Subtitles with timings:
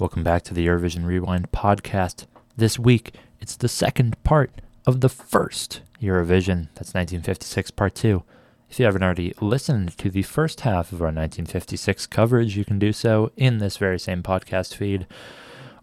[0.00, 2.24] Welcome back to the Eurovision Rewind podcast.
[2.56, 4.50] This week, it's the second part
[4.86, 6.68] of the first Eurovision.
[6.74, 8.22] That's 1956 Part 2.
[8.70, 12.78] If you haven't already listened to the first half of our 1956 coverage, you can
[12.78, 15.06] do so in this very same podcast feed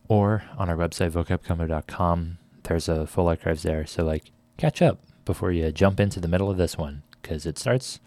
[0.08, 2.40] or on our website, vocabcomo.com.
[2.64, 3.86] There's a full archives there.
[3.86, 7.60] So, like, catch up before you jump into the middle of this one because it
[7.60, 8.00] starts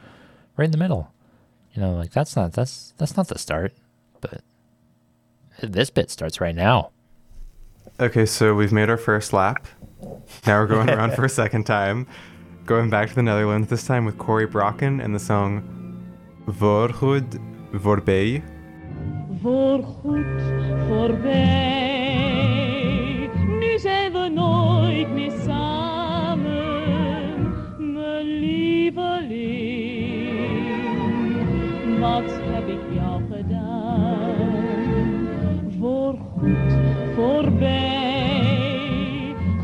[0.56, 1.12] right in the middle.
[1.72, 3.74] You know, like that's not that's that's not the start,
[4.20, 4.42] but
[5.66, 6.90] this bit starts right now.
[7.98, 9.66] Okay, so we've made our first lap.
[10.46, 12.06] Now we're going around for a second time.
[12.64, 15.62] Going back to the Netherlands, this time with Corry Brokken and the song
[16.46, 17.38] Voorgoed
[17.72, 18.42] Voorbij.
[19.42, 20.42] Voorgoed
[20.88, 21.89] voorbij,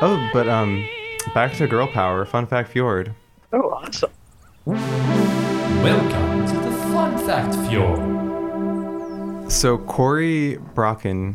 [0.00, 0.86] Oh, but um,
[1.34, 2.26] back to girl power.
[2.26, 3.08] Fun fact Fjord.
[3.50, 4.12] Oh, awesome.
[5.82, 8.00] Welcome to the Fun Fact Fjord.
[9.52, 11.34] So Corry Brokken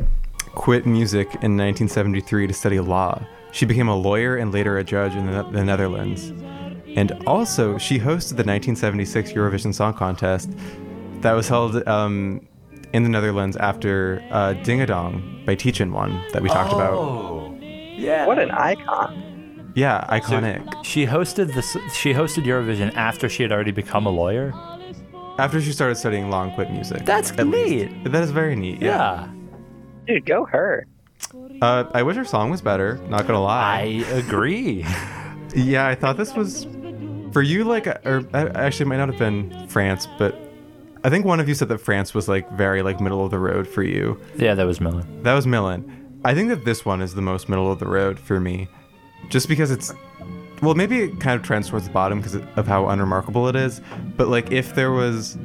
[0.56, 3.22] quit music in 1973 to study law.
[3.52, 6.34] She became a lawyer and later a judge in the, the Netherlands.
[6.96, 10.52] And also, she hosted the 1976 Eurovision Song Contest
[11.22, 12.46] that was held um,
[12.94, 16.94] in the Netherlands after uh, Ding a Dong by Teach-In won that we talked about.
[16.94, 18.28] Oh, yeah.
[18.28, 19.72] What an icon.
[19.76, 20.86] Yeah, iconic.
[20.86, 21.76] She hosted this.
[21.96, 24.54] She hosted Eurovision after she had already become a lawyer.
[25.40, 27.06] After she started studying law and quit music.
[27.06, 27.92] That's at least.
[27.92, 28.12] neat.
[28.12, 28.80] That is very neat.
[28.80, 29.28] Yeah.
[29.28, 29.28] Yeah,
[30.06, 30.86] Dude, go her.
[31.60, 33.00] Uh, I wish her song was better.
[33.08, 33.80] Not gonna lie.
[33.80, 33.84] I
[34.16, 34.86] agree.
[35.56, 36.66] Yeah, I thought this was
[37.34, 37.64] for you.
[37.64, 40.36] Like, uh, or uh, actually, it might not have been France, but
[41.04, 43.40] I think one of you said that France was like very like middle of the
[43.40, 44.20] road for you.
[44.38, 45.04] yeah, that was Miller.
[45.24, 46.20] That was Millen.
[46.24, 48.70] I think that this one is the most middle of the road for me,
[49.30, 49.94] just because it's.
[50.62, 53.82] Well, maybe it kind of trends towards the bottom because of how unremarkable it is.
[54.16, 55.38] But like, if there was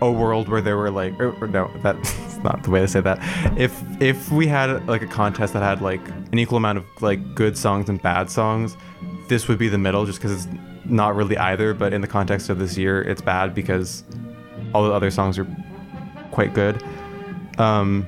[0.00, 3.00] a world where there were like, or, or no, that's not the way to say
[3.00, 3.18] that.
[3.58, 7.34] If if we had like a contest that had like an equal amount of like
[7.34, 8.76] good songs and bad songs,
[9.28, 10.54] this would be the middle, just because it's
[10.88, 11.74] not really either.
[11.74, 14.04] But in the context of this year, it's bad because
[14.74, 15.46] all the other songs are
[16.30, 16.82] quite good.
[17.58, 18.06] Um,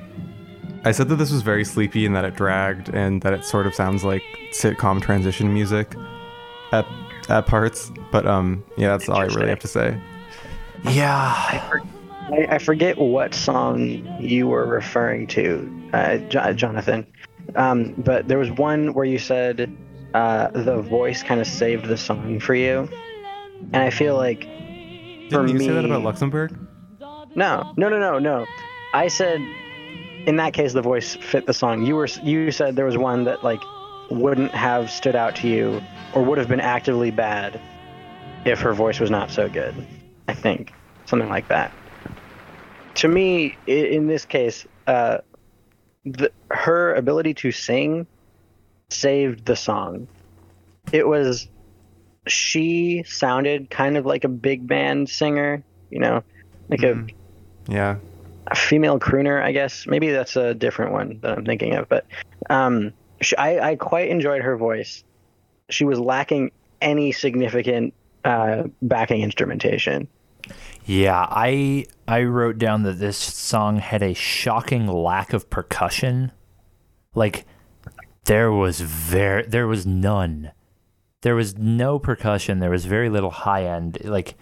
[0.85, 3.67] I said that this was very sleepy and that it dragged and that it sort
[3.67, 5.93] of sounds like sitcom transition music
[6.71, 6.85] at
[7.27, 7.91] at parts.
[8.11, 9.99] But um, yeah, that's all I really have to say.
[10.83, 11.81] Yeah,
[12.31, 13.81] I, I forget what song
[14.21, 17.05] you were referring to, uh, Jo- Jonathan.
[17.55, 19.75] Um, but there was one where you said
[20.13, 22.89] uh, the voice kind of saved the song for you,
[23.73, 26.57] and I feel like for Didn't you me, say that about Luxembourg?
[27.35, 28.45] No, no, no, no, no.
[28.93, 29.39] I said
[30.25, 31.85] in that case the voice fit the song.
[31.85, 33.61] You were you said there was one that like
[34.09, 35.81] wouldn't have stood out to you
[36.13, 37.59] or would have been actively bad
[38.45, 39.75] if her voice was not so good.
[40.27, 40.73] I think
[41.05, 41.71] something like that.
[42.95, 45.19] To me, in this case, uh,
[46.05, 48.07] the, her ability to sing
[48.89, 50.07] saved the song.
[50.91, 51.47] It was
[52.27, 56.23] she sounded kind of like a big band singer, you know,
[56.69, 57.13] like a Mhm.
[57.67, 57.95] Yeah.
[58.47, 59.85] a female crooner, I guess.
[59.87, 61.87] Maybe that's a different one that I'm thinking of.
[61.89, 62.05] But
[62.49, 65.03] um, sh I, I quite enjoyed her voice.
[65.69, 66.51] She was lacking
[66.81, 67.93] any significant
[68.25, 70.07] uh, backing instrumentation.
[70.85, 71.27] yeah.
[71.29, 76.31] I I wrote down that this song had a shocking lack of percussion.
[77.15, 77.45] Like
[78.29, 80.51] there was very there was none.
[81.21, 82.59] There was no percussion.
[82.59, 83.97] There was very little high end.
[84.03, 84.35] Like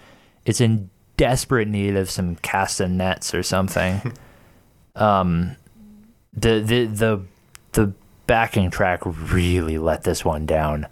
[0.45, 4.11] it's in desperate need of some castanets or something.
[4.97, 5.55] um,
[6.33, 7.21] the the the
[7.71, 7.93] the
[8.27, 10.87] backing track really let this one down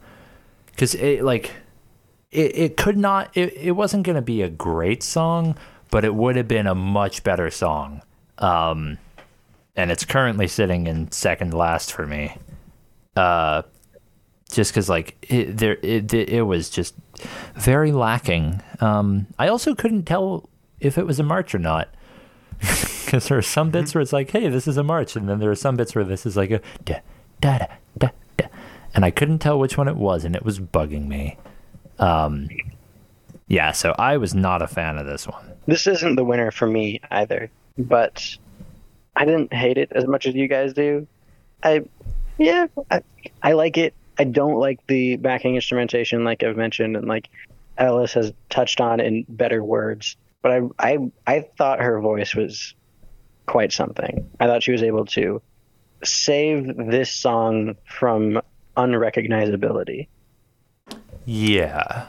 [0.67, 1.51] because it like
[2.31, 5.57] it, it could not it, it wasn't going to be a great song
[5.91, 8.01] but it would have been a much better song
[8.37, 8.97] um
[9.75, 12.37] and it's currently sitting in second last for me
[13.15, 13.61] uh
[14.51, 16.95] just because like it, there it, it was just
[17.55, 21.87] very lacking um i also couldn't tell if it was a march or not
[22.59, 25.39] because there are some bits where it's like hey this is a march and then
[25.39, 26.99] there are some bits where this is like a da
[27.41, 27.67] da da
[27.97, 28.47] da, da.
[28.93, 31.37] and i couldn't tell which one it was and it was bugging me
[31.99, 32.47] um
[33.47, 36.67] yeah so i was not a fan of this one This isn't the winner for
[36.67, 38.37] me either, but
[39.15, 41.07] I didn't hate it as much as you guys do.
[41.63, 41.83] I
[42.37, 43.01] Yeah, I,
[43.41, 43.93] I like it.
[44.17, 47.29] I don't like the backing instrumentation, like I've mentioned, and like
[47.77, 50.15] Ellis has touched on in better words.
[50.41, 52.75] But I, I, I thought her voice was
[53.45, 54.29] quite something.
[54.39, 55.41] I thought she was able to
[56.03, 58.41] save this song from
[58.77, 60.07] unrecognizability.
[61.25, 62.07] Yeah.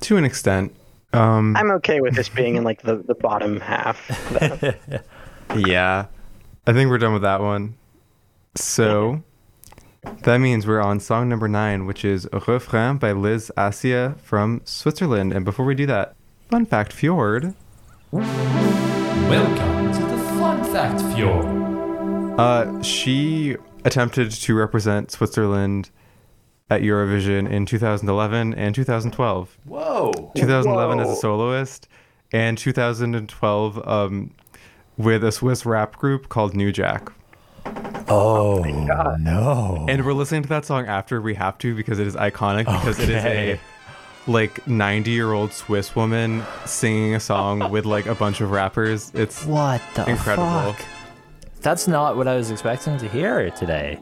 [0.00, 0.74] To an extent.
[1.12, 3.98] Um, I'm okay with this being in like the, the bottom half.
[5.56, 6.06] yeah.
[6.66, 7.76] I think we're done with that one.
[8.56, 9.22] So
[10.02, 15.32] that means we're on song number nine, which is Refrain by Lys Assia from Switzerland.
[15.32, 16.14] And before we do that,
[16.50, 17.54] fun fact Fjord.
[18.12, 22.38] Welcome to the Fun Fact Fjord.
[22.38, 25.90] Uh, she attempted to represent Switzerland
[26.70, 29.58] at Eurovision in 2011 and 2012.
[29.64, 30.32] Whoa.
[30.36, 31.88] 2011 as a soloist,
[32.32, 34.34] and 2012 um,
[34.96, 37.10] with a Swiss rap group called New Jack.
[38.10, 38.62] Oh,
[39.20, 39.86] no.
[39.88, 42.98] And we're listening to that song after we have to because it is iconic because
[42.98, 43.60] it is a
[44.26, 49.10] like 90 year old Swiss woman singing a song with like a bunch of rappers.
[49.14, 50.72] It's What the Incredible.
[50.74, 50.84] fuck?
[51.60, 53.98] That's not what I was expecting to hear today.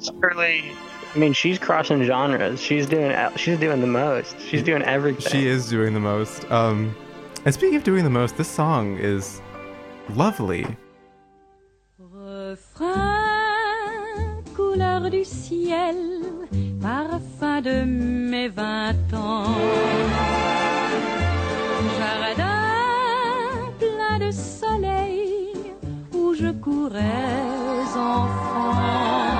[0.00, 0.70] Certainly,
[1.14, 2.60] I mean, she's crossing genres.
[2.62, 4.40] She's doing she's doing the most.
[4.40, 5.30] She's doing everything.
[5.32, 6.48] she is doing the most.
[6.52, 6.94] Um,
[7.44, 9.40] and speaking of doing the most, this song is
[10.10, 10.66] lovely.
[15.10, 15.96] Du ciel,
[16.82, 19.54] parfum de mes vingt ans.
[21.98, 25.48] Jardin plein de soleil
[26.12, 29.37] où je courais enfant.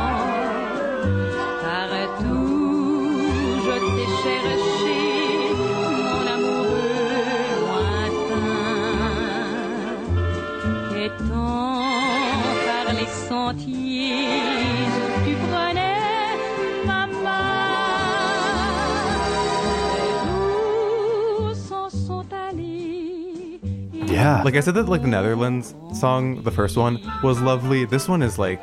[24.49, 27.85] Like I said that like the Netherlands song, the first one was lovely.
[27.85, 28.63] This one is like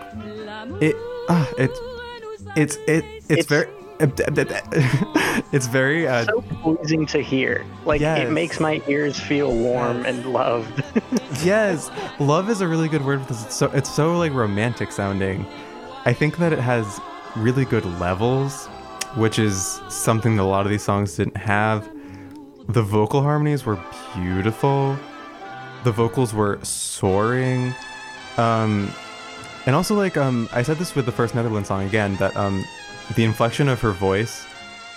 [0.82, 0.96] it
[1.30, 1.70] ah it
[2.56, 3.68] it's it it's, It's- very
[5.52, 7.64] it's very uh so pleasing to hear.
[7.86, 8.28] Like Yes.
[8.28, 10.84] it makes my ears feel warm and loved.
[11.44, 15.46] yes love is a really good word because it's so it's so like romantic sounding
[16.06, 17.00] i think that it has
[17.36, 18.68] really good levels
[19.16, 21.88] which is something that a lot of these songs didn't have
[22.70, 23.78] the vocal harmonies were
[24.16, 24.98] beautiful
[25.86, 27.74] the vocals were soaring.
[28.38, 28.92] Um
[29.66, 32.64] and also like um i said this with the first netherlands song again that um
[33.16, 34.46] the inflection of her voice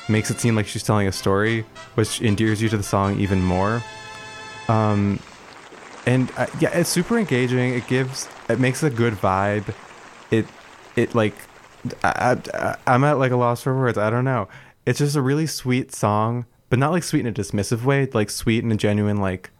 [0.08, 1.64] makes it seem like she's telling a story
[1.94, 3.82] which endears you to the song even more.
[4.68, 5.20] Um
[6.06, 7.74] and uh, yeah it's super engaging.
[7.74, 9.74] It gives it makes a good vibe.
[10.30, 10.46] It
[10.96, 11.34] it like
[12.02, 13.98] I, I, i'm at like a loss for words.
[13.98, 14.48] I don't know.
[14.86, 18.30] It's just a really sweet song but not like sweet in a dismissive way like
[18.30, 19.50] sweet in a genuine like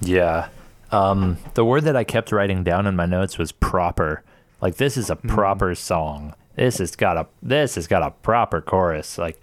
[0.00, 0.48] Yeah.
[0.90, 4.22] Um, the word that I kept writing down in my notes was proper.
[4.60, 6.34] Like this is a proper song.
[6.56, 9.18] This has got a this has got a proper chorus.
[9.18, 9.40] Like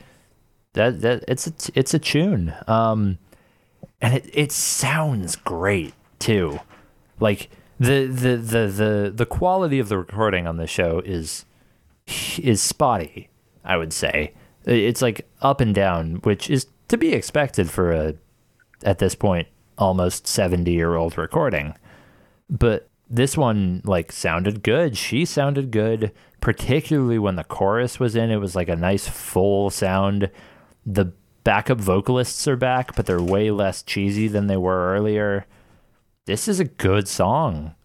[0.74, 2.54] that that it's a it's a tune.
[2.68, 3.18] Um,
[4.02, 6.60] and it it sounds great too.
[7.20, 7.50] Like
[7.80, 11.46] the the the the the quality of the recording on the show is
[12.38, 13.30] is spotty.
[13.64, 14.34] I would say
[14.66, 18.16] it's like up and down, which is to be expected for a
[18.84, 21.76] at this point almost 70 year old recording.
[22.50, 24.98] But this one like sounded good.
[24.98, 28.30] She sounded good particularly when the chorus was in.
[28.30, 30.30] It was like a nice full sound.
[30.86, 31.12] The
[31.44, 35.46] backup vocalists are back but they're way less cheesy than they were earlier.
[36.26, 37.76] This is a good song.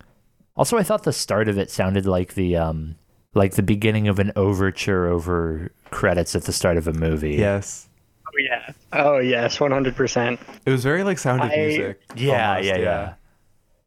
[0.56, 2.96] Also i thought the start of it sounded like the um
[3.32, 7.36] like the beginning of an overture over credits at the start of a movie.
[7.36, 7.89] Yes
[8.32, 8.72] oh yeah.
[8.92, 10.40] Oh yes, one hundred percent.
[10.64, 13.14] it was very like sound of I- music yeah almost, yeah yeah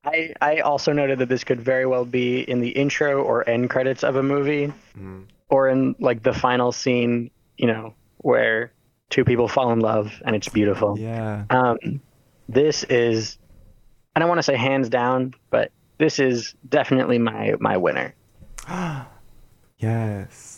[0.05, 3.69] I, I also noted that this could very well be in the intro or end
[3.69, 4.73] credits of a movie,
[5.47, 8.73] or in like the final scene, you know, where
[9.09, 10.99] two people fall in love and it's beautiful.
[10.99, 12.01] yeah Um,
[12.49, 13.37] this is,
[14.13, 18.13] I don't want to say hands down, but this is definitely my my winner.
[19.77, 20.52] yes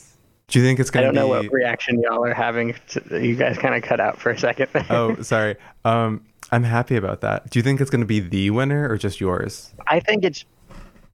[0.47, 2.75] do you think it's gonna I don't know be what reaction y'all are having.
[2.89, 4.69] To, you guys kind of cut out for a second.
[4.89, 8.87] oh sorry um i'm happy about that do you think it's gonna be the winner
[8.89, 10.45] or just yours I think it's,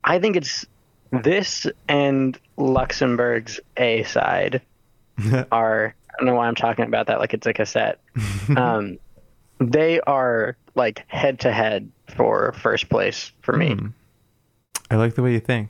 [0.03, 0.65] I think it's
[1.11, 4.61] this and Luxembourg's A side
[5.51, 5.93] are.
[6.09, 8.00] I don't know why I'm talking about that like it's a cassette.
[8.57, 8.97] um,
[9.59, 13.77] they are like head to head for first place for me.
[14.91, 15.69] I like the way you think.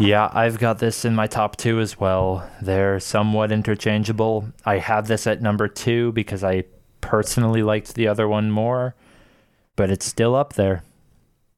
[0.00, 2.48] Yeah, I've got this in my top two as well.
[2.62, 4.48] They're somewhat interchangeable.
[4.64, 6.64] I have this at number two because I
[7.02, 8.94] personally liked the other one more,
[9.76, 10.82] but it's still up there.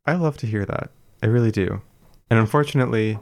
[0.07, 0.91] I love to hear that.
[1.23, 1.81] I really do.
[2.31, 3.19] And unfortunately,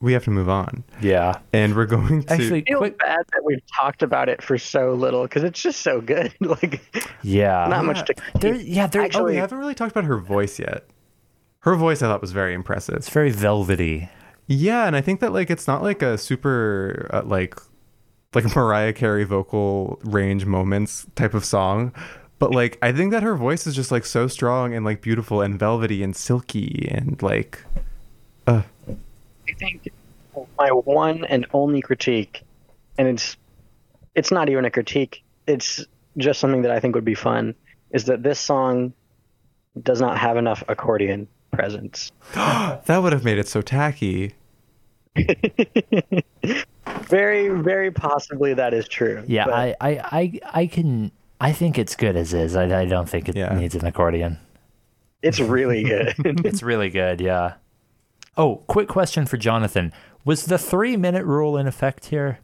[0.00, 0.82] we have to move on.
[1.00, 1.38] Yeah.
[1.52, 2.98] And we're going to Actually, feel quick.
[2.98, 6.32] bad that we've talked about it for so little because it's just so good.
[6.40, 6.80] like,
[7.22, 7.66] Yeah.
[7.68, 8.14] not much to.
[8.40, 10.84] There, yeah, there, Oh, Actually- we haven't really talked about her voice yet.
[11.68, 12.94] Her voice I thought was very impressive.
[12.94, 14.08] it's very velvety.
[14.46, 17.56] Yeah, and I think that like it's not like a super uh, like
[18.34, 21.92] like Mariah Carey vocal range moments type of song,
[22.38, 25.42] but like I think that her voice is just like so strong and like beautiful
[25.42, 27.62] and velvety and silky and like
[28.46, 28.62] uh
[29.46, 29.92] I think
[30.58, 32.44] my one and only critique,
[32.96, 33.36] and it's
[34.14, 35.22] it's not even a critique.
[35.46, 35.84] It's
[36.16, 37.54] just something that I think would be fun.
[37.90, 38.94] Is that this song
[39.82, 41.28] does not have enough accordion
[41.58, 42.12] presence.
[42.34, 44.34] that would have made it so tacky.
[47.02, 49.22] Very, very possibly that is true.
[49.26, 51.10] Yeah, but I, I, I, I can.
[51.40, 52.56] I think it's good as is.
[52.56, 53.54] I, I don't think it Yeah.
[53.58, 54.38] needs an accordion.
[55.22, 56.14] it's really good.
[56.44, 57.20] It's really good.
[57.20, 57.54] Yeah.
[58.36, 59.92] Oh, quick question for Jonathan:
[60.24, 62.38] Was the three-minute rule in effect here?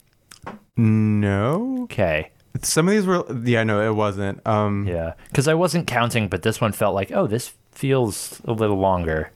[0.77, 1.83] No.
[1.85, 2.31] Okay.
[2.63, 4.47] Some of these were yeah, no, it wasn't.
[4.47, 8.53] Um Yeah, because I wasn't counting, but this one felt like, oh, this feels a
[8.53, 9.31] little longer.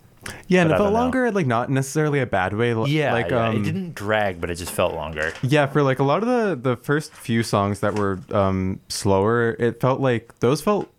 [0.49, 1.01] yeah, and but it felt don't know.
[1.01, 4.41] longer like not necessarily a bad way l- Yeah, like yeah, um it didn't drag,
[4.41, 5.33] but it just felt longer.
[5.43, 9.57] Yeah, for like a lot of the the first few songs that were um slower,
[9.59, 10.91] it felt like those felt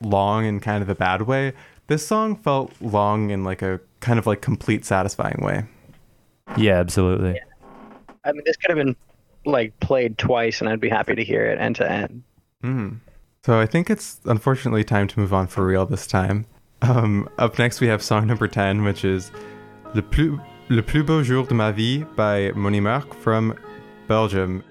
[0.00, 1.52] long in kind of a bad way.
[1.86, 5.64] This song felt long in like a kind of like complete satisfying way.
[6.56, 7.40] Yeah, absolutely.
[8.24, 8.96] I mean, this could have been
[9.46, 12.22] like played twice, and I'd be happy to hear it end to end.
[13.44, 16.44] So I think it's unfortunately time to move on for real this time.
[16.82, 19.32] Um, up next we have song number 10, which is
[19.94, 23.54] Le plus, Le plus beau jour de ma vie by Mony Marc from
[24.06, 24.62] Belgium.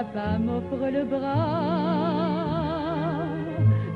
[0.00, 1.36] Papa m'offre le bras.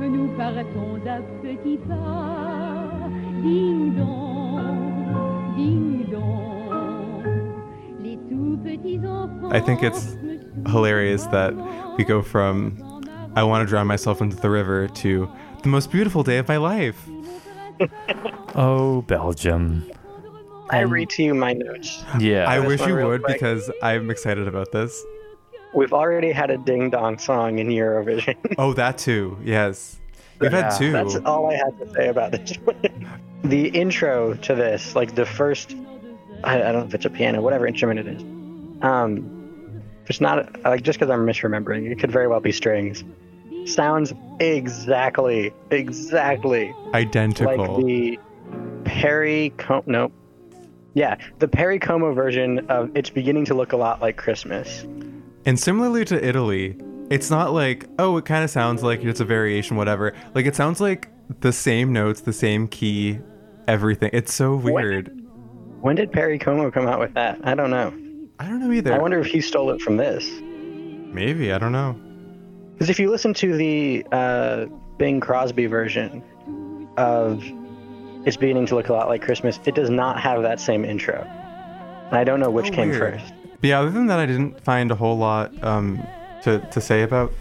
[0.01, 3.09] Nous partons d'un petit pas,
[3.43, 7.25] ding dong, ding dong.
[8.03, 9.51] Les tout petits enfants.
[9.51, 10.17] I think it's
[10.67, 11.55] hilarious that
[11.97, 12.77] we go from
[13.35, 15.29] I want to drown myself into the river to
[15.63, 17.09] the most beautiful day of my life.
[18.57, 19.85] Oh, Belgium.
[20.71, 22.05] I read to you my notes.
[22.21, 22.49] Yeah.
[22.49, 23.35] I this wish you would quick.
[23.35, 25.05] because I'm excited about this.
[25.75, 28.37] We've already had a ding dong song in Eurovision.
[28.59, 29.37] Oh, that too.
[29.43, 29.99] Yes.
[30.39, 30.93] We've had two.
[30.93, 33.21] That's all I had to say about this one.
[33.45, 35.75] the intro to this, like the first,
[36.45, 38.23] I, I don't know if it's a piano, whatever instrument it is.
[38.83, 43.05] Um, it's not like just because I'm misremembering, it could very well be strings.
[43.65, 47.77] Sounds exactly, exactly Identical.
[47.77, 48.19] like the
[48.85, 50.13] Perry Com nope.
[50.93, 54.85] Yeah, the Perry Como version of it's beginning to look a lot like Christmas.
[55.47, 56.77] And similarly to Italy,
[57.11, 60.15] it's not like, oh, it kind of sounds like it's a variation, whatever.
[60.35, 61.09] Like, it sounds like
[61.41, 63.19] the same notes, the same key,
[63.69, 64.11] everything.
[64.13, 65.21] It's so weird.
[65.81, 67.39] When did Perry Como come out with that?
[67.45, 67.93] I don't know.
[68.39, 68.95] I don't know either.
[68.95, 70.27] I wonder if he stole it from this.
[70.41, 71.93] Maybe, I don't know.
[72.73, 74.67] Because if you listen to the uh,
[74.99, 76.23] Bing Crosby version
[76.97, 77.45] of
[78.27, 81.21] It's Beginning to Look a Lot Like Christmas, it does not have that same intro.
[82.09, 83.21] And I don't know which Oh, came weird.
[83.21, 83.35] first.
[83.65, 86.07] Yeah, other than that, I didn't find a whole lot um,
[86.43, 87.33] to, to say about.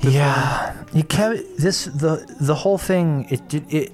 [0.00, 3.26] yeah, you kept this the the whole thing.
[3.30, 3.92] It did it.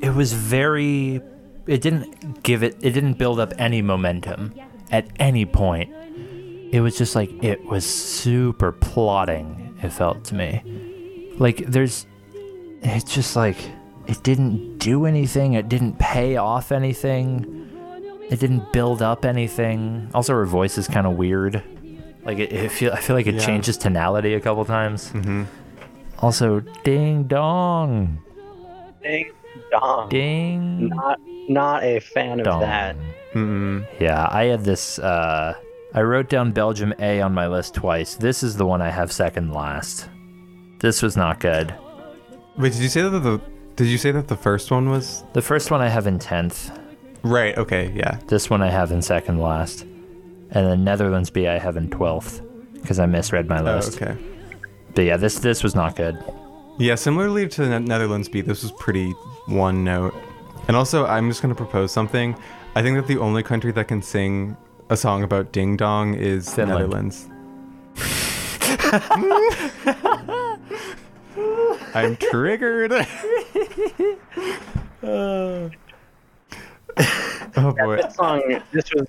[0.00, 1.20] It was very.
[1.66, 2.76] It didn't give it.
[2.82, 4.52] It didn't build up any momentum
[4.90, 5.94] at any point.
[6.72, 9.78] It was just like it was super plotting.
[9.80, 12.06] It felt to me, like there's.
[12.82, 13.58] It's just like
[14.08, 15.52] it didn't do anything.
[15.52, 17.68] It didn't pay off anything.
[18.32, 20.08] It didn't build up anything.
[20.14, 21.62] Also, her voice is kind of weird.
[22.24, 23.44] Like it, it feel, I feel like it Yeah.
[23.46, 25.10] changes tonality a couple times.
[25.12, 25.46] Mhm.
[26.20, 28.18] Also, ding dong,
[29.02, 29.30] Ding
[29.72, 30.08] dong.
[30.08, 32.96] ding Not, not a fan of that.
[33.34, 33.84] Mm-mm.
[33.98, 34.98] Yeah, I had this.
[35.00, 35.54] Uh,
[35.94, 38.14] I wrote down Belgium A on my list twice.
[38.14, 40.08] This is the one I have second last.
[40.78, 41.74] This was not good.
[42.56, 43.40] Wait, did you say that the
[43.76, 46.70] did you say that the first one was The first one I have in tenth.
[47.22, 47.56] Right?
[47.56, 48.18] Okay, yeah.
[48.26, 52.42] This one I have in second last, and then Netherlands B I have in twelfth
[52.74, 53.88] because I misread my list.
[53.88, 54.02] Oh, list.
[54.02, 54.16] okay.
[54.94, 56.22] But yeah, this this was not good.
[56.78, 59.10] Yeah, similarly to the Netherlands beat, this was pretty
[59.46, 60.14] one note.
[60.68, 62.36] And also, I'm just going to propose something.
[62.74, 64.56] I think that the only country that can sing
[64.88, 66.90] a song about ding dong is Finland.
[66.90, 67.28] Netherlands.
[71.94, 72.92] I'm triggered.
[77.56, 77.96] oh boy.
[77.96, 79.06] This song, this was,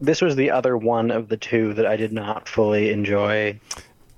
[0.00, 3.58] this was the other one of the two that I did not fully enjoy.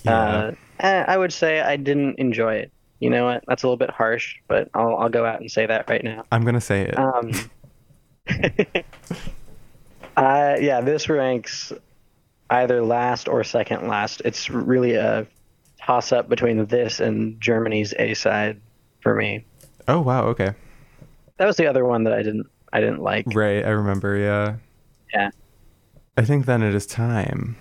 [0.06, 2.72] Uh, eh, I would say I didn't enjoy it.
[3.00, 3.44] You know what?
[3.48, 6.24] That's a little bit harsh, but I'll I'll go out and say that right now.
[6.30, 6.96] I'm going to say it.
[6.96, 7.32] Um,
[10.16, 11.72] uh, yeah, this ranks
[12.50, 14.22] either last or second last.
[14.24, 15.26] It's really a
[15.84, 18.60] toss up between this and Germany's A side
[19.00, 19.44] for me.
[19.88, 20.54] oh wow, okay.
[21.38, 23.26] That was the other one that I didn't I didn't like.
[23.34, 24.56] Right, I remember, yeah.
[25.12, 25.30] Yeah.
[26.16, 27.56] I think then it is time.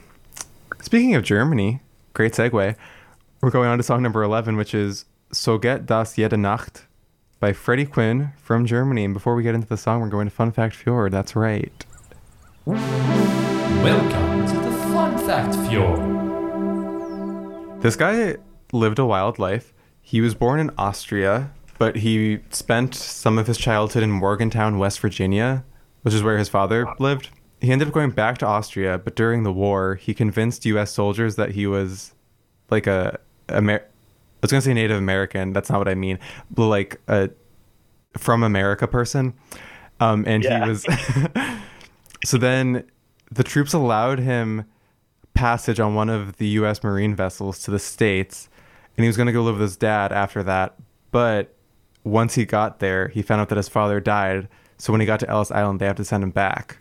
[0.81, 1.81] Speaking of Germany,
[2.13, 2.75] great segue.
[3.41, 6.85] We're going on to song number 11, which is So geht das jede Nacht
[7.39, 9.03] by Freddy Quinn from Germany.
[9.03, 11.11] And before we get into the song, we're going to Fun Fact Fjord.
[11.11, 11.85] That's right.
[12.65, 15.99] Welcome to the Fun Fact Fjord.
[17.81, 18.37] This guy
[18.71, 19.73] lived a wild life.
[20.01, 21.51] He was born in Austria,
[21.81, 25.63] but he spent some of his childhood in Morgantown, West Virginia,
[26.03, 27.29] which is where his father lived.
[27.59, 30.91] He ended up going back to Austria, but during the war, he convinced U.S.
[30.91, 32.13] soldiers that he was
[32.69, 33.19] like a,
[33.49, 35.53] Amer- I was gonna say Native American.
[35.53, 36.19] That's not what I mean.
[36.51, 37.31] But like a
[38.15, 39.33] from America person,
[39.99, 40.63] um, and Yeah.
[40.63, 40.85] he was.
[42.23, 42.83] so then,
[43.31, 44.65] the troops allowed him
[45.33, 46.83] passage on one of the U.S.
[46.83, 48.49] Marine vessels to the states,
[48.95, 50.75] and he was gonna go live with his dad after that.
[51.09, 51.55] But
[52.03, 54.47] once he got there, he found out that his father died.
[54.77, 56.77] So when he got to Ellis Island, they have to send him back,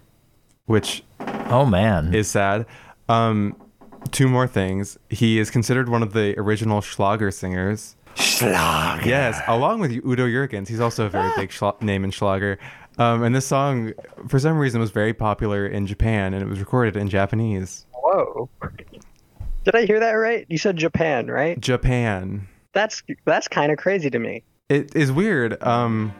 [0.66, 2.14] which Oh man.
[2.14, 2.64] is sad.
[3.08, 3.54] Um,
[4.12, 4.98] two more things.
[5.10, 7.96] He is considered one of the original Schlager singers.
[8.14, 9.04] Schlag.
[9.04, 10.68] Yes, along with Udo Jürgens.
[10.68, 12.58] He's also a very big schla- name in Schlager.
[12.98, 13.92] Um, and this song,
[14.28, 17.86] for some reason, was very popular in Japan, and it was recorded in Japanese.
[17.94, 18.48] Whoa.
[19.64, 20.44] Did I hear that right?
[20.48, 21.58] You said Japan, right?
[21.60, 22.48] Japan.
[22.72, 24.42] That's that's kind of crazy to me.
[24.70, 26.14] It is weird um,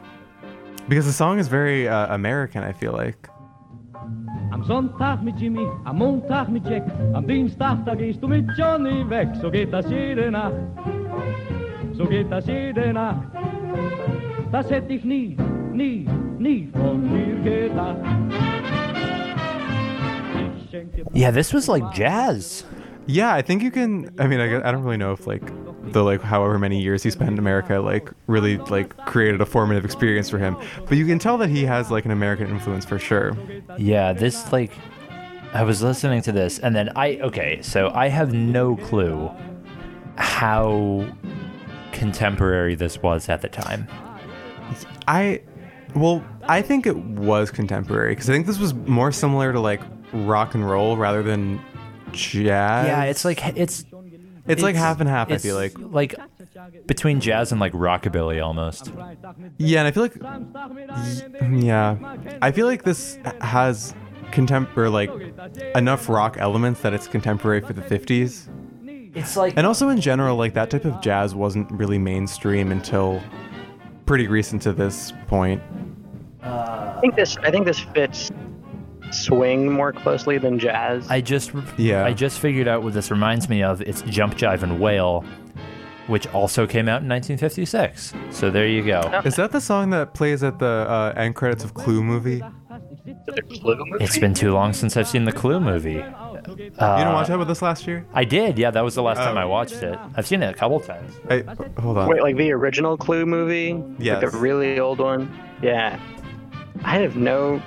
[0.89, 2.63] because the song is very uh, American.
[2.63, 3.29] I feel like.
[4.51, 6.83] Am Sonntag mit Jimmy, am Montag mit Jack,
[7.15, 9.29] am Dienstag da gehst du mit Johnny weg.
[9.41, 10.55] So geht das jede Nacht,
[11.93, 13.25] so geht das jede Nacht.
[14.51, 15.37] Das hätte ich nie,
[15.71, 16.05] nie,
[16.37, 18.03] nie von mir gedacht.
[20.57, 22.65] Ich schenk dir Yeah, this was like jazz.
[23.07, 24.11] Yeah, I think you can.
[24.19, 25.49] I mean, I, I don't really know if like
[25.83, 29.85] the like however many years he spent in America like really like created a formative
[29.85, 30.55] experience for him,
[30.87, 33.35] but you can tell that he has like an American influence for sure.
[33.77, 34.71] Yeah, this like
[35.53, 39.29] I was listening to this and then I okay, so I have no clue
[40.17, 41.07] how
[41.91, 43.87] contemporary this was at the time.
[45.07, 45.41] I,
[45.95, 49.81] well, I think it was contemporary because I think this was more similar to like
[50.13, 51.61] rock and roll rather than
[52.11, 52.87] jazz.
[52.87, 53.85] Yeah, it's like it's
[54.47, 55.31] it's, like half and half.
[55.31, 55.73] I feel like.
[55.77, 56.15] like
[56.85, 58.91] between jazz and like rockabilly almost.
[59.57, 61.97] Yeah, and I feel like mm, yeah,
[62.41, 63.93] I feel like this has
[64.31, 65.09] contemporary like
[65.75, 68.49] enough rock elements that it's contemporary for the 50s.
[69.13, 73.21] It's like And also in general, like that type of jazz wasn't really mainstream until
[74.05, 75.61] pretty recent to this point.
[76.41, 78.31] I think this I think this fits
[79.11, 81.09] swing more closely than jazz.
[81.09, 82.05] I just Yeah.
[82.05, 83.81] I just figured out what this reminds me of.
[83.81, 85.23] It's Jump Jive and Wail,
[86.07, 88.13] which also came out in 1956.
[88.31, 89.01] So there you go.
[89.25, 92.41] Is that the song that plays at the uh, end credits of Clue movie?
[93.99, 95.93] It's been too long since I've seen the Clue movie.
[95.93, 98.05] you didn't watch that with us last year?
[98.13, 98.71] I did, yeah.
[98.71, 99.41] That was the last time Oh.
[99.41, 99.97] I watched it.
[100.15, 101.13] I've seen it a couple times.
[101.29, 101.43] I,
[101.79, 102.07] hold on.
[102.09, 103.81] Wait, like the original Clue movie?
[103.99, 104.21] Yes.
[104.21, 105.31] Like the really old one?
[105.61, 105.99] Yeah.
[106.83, 107.61] I have no.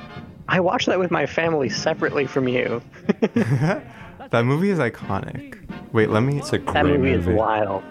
[0.49, 2.83] I watched that with my family separately from you.
[3.35, 5.59] that movie is iconic.
[5.93, 6.39] Wait, let me.
[6.39, 7.31] It's a That great movie, movie.
[7.31, 7.83] is wild.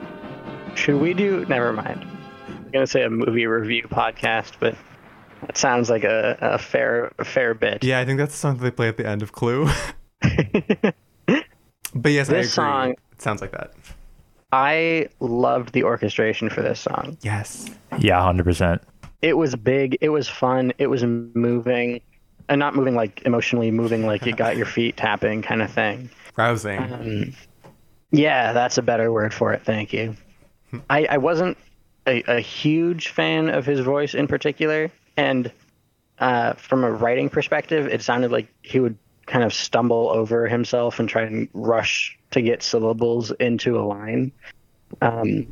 [0.76, 1.46] Should we do?
[1.48, 2.06] Never mind.
[2.48, 4.76] I'm gonna say a movie review podcast, but
[5.42, 7.84] that sounds like a, a fair a fair bit.
[7.84, 9.68] Yeah, I think that's the song that they play at the end of Clue.
[10.22, 12.42] but yes, I agree.
[12.42, 13.74] This song- It sounds like that.
[14.52, 17.18] I loved the orchestration for this song.
[17.24, 17.70] Yes.
[18.00, 18.80] Yeah, 100%.
[19.24, 19.98] It was big.
[20.02, 20.72] It was fun.
[20.78, 22.02] It was moving,
[22.50, 26.10] and not moving like emotionally moving, like you got your feet tapping kind of thing.
[26.36, 27.36] Rousing.
[28.12, 29.64] Yeah, that's a better word for it.
[29.64, 30.16] Thank you.
[30.90, 31.58] I, I wasn't
[32.06, 35.52] a, a huge fan of his voice in particular, and
[36.20, 41.00] uh, from a writing perspective, it sounded like he would kind of stumble over himself
[41.00, 44.32] and try and rush to get syllables into a line.
[45.02, 45.52] Um,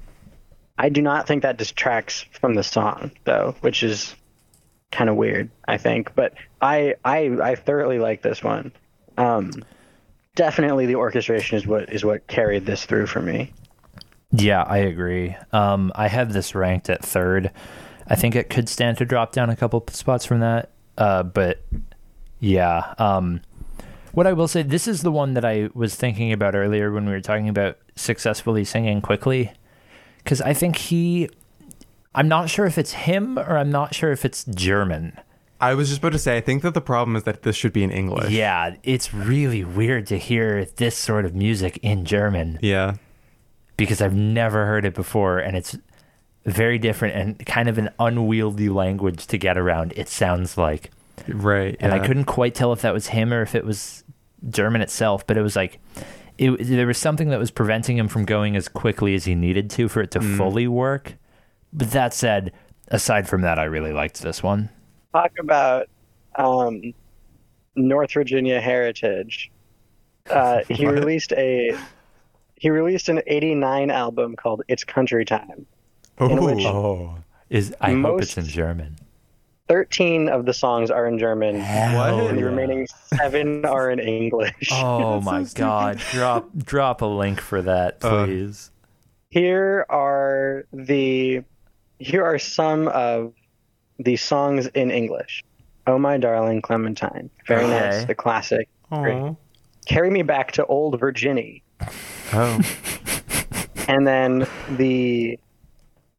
[0.78, 4.16] I do not think that distracts from the song though, which is
[4.92, 6.14] kind of weird, I think.
[6.16, 8.72] But I I I thoroughly like this one.
[9.18, 9.52] Um,
[10.36, 13.54] definitely the orchestration is what is what carried this through for me.
[14.32, 15.36] Yeah, I agree.
[15.52, 17.52] Um, I have this ranked at third.
[18.08, 20.72] I think it could stand to drop down a couple spots from that.
[20.98, 21.64] Uh, but
[22.40, 23.42] yeah, um,
[24.14, 27.06] what I will say, this is the one that I was thinking about earlier when
[27.06, 29.52] we were talking about successfully singing quickly.
[30.18, 31.30] Because I think he,
[32.14, 35.18] I'm not sure if it's him or I'm not sure if it's German.
[35.60, 37.72] I was just about to say, I think that the problem is that this should
[37.72, 38.32] be in English.
[38.32, 42.96] Yeah, it's really weird to hear this sort of music in German Yeah.
[43.78, 45.78] because I've never heard it before and it's
[46.46, 50.90] very different and kind of an unwieldy language to get around, it sounds like.
[51.28, 51.78] Right.
[51.80, 54.04] And I couldn't quite tell if that was him or if it was
[54.50, 55.80] German itself, but it was like
[56.40, 59.70] it, there was something that was preventing him from going as quickly as he needed
[59.72, 60.38] to for it to Mm.
[60.38, 61.14] fully work.
[61.74, 62.52] But that said,
[62.90, 64.70] aside from that, I really liked this one.
[65.14, 65.88] Talk about
[66.36, 66.94] um,
[67.76, 69.52] North Virginia heritage.
[70.30, 71.78] Uh, he released a
[72.56, 75.66] he released an '89 album called "It's Country Time."
[76.20, 76.68] in which- Ooh.
[76.68, 77.16] Oh,
[77.50, 78.96] is I hope it's Most- in German.
[79.68, 82.86] 13 of the songs are in German, Hell and the remaining
[83.18, 84.70] seven are in English.
[84.74, 85.98] Oh That's so my god!
[86.12, 88.72] Drop drop a link for that, Uh, please.
[89.30, 91.44] Here are the
[92.02, 93.34] here are some of
[94.00, 95.44] the songs in English.
[95.88, 97.80] Oh my darling Clementine, very Okay.
[97.80, 98.68] nice, the classic.
[99.86, 101.60] Carry me back to old Virginia,
[102.34, 102.60] Oh.
[103.88, 105.40] and then the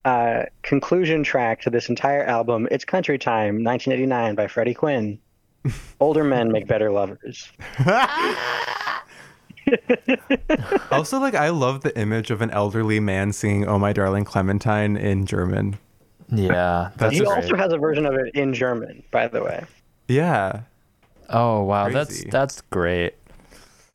[0.05, 2.67] uh, conclusion track to this entire album.
[2.73, 5.19] It's Country Time, 1989 by Freddy Quinn.
[6.01, 7.49] Older men make better lovers.
[10.91, 14.97] also, like, I love the image of an elderly man singing "Oh My Darling Clementine"
[14.97, 15.79] in German.
[16.29, 17.29] Yeah, that's he great.
[17.45, 19.65] also has a version of it in German, by the way.
[20.09, 20.63] Yeah.
[21.29, 22.31] Oh wow, that's Crazy.
[22.31, 23.15] that's great.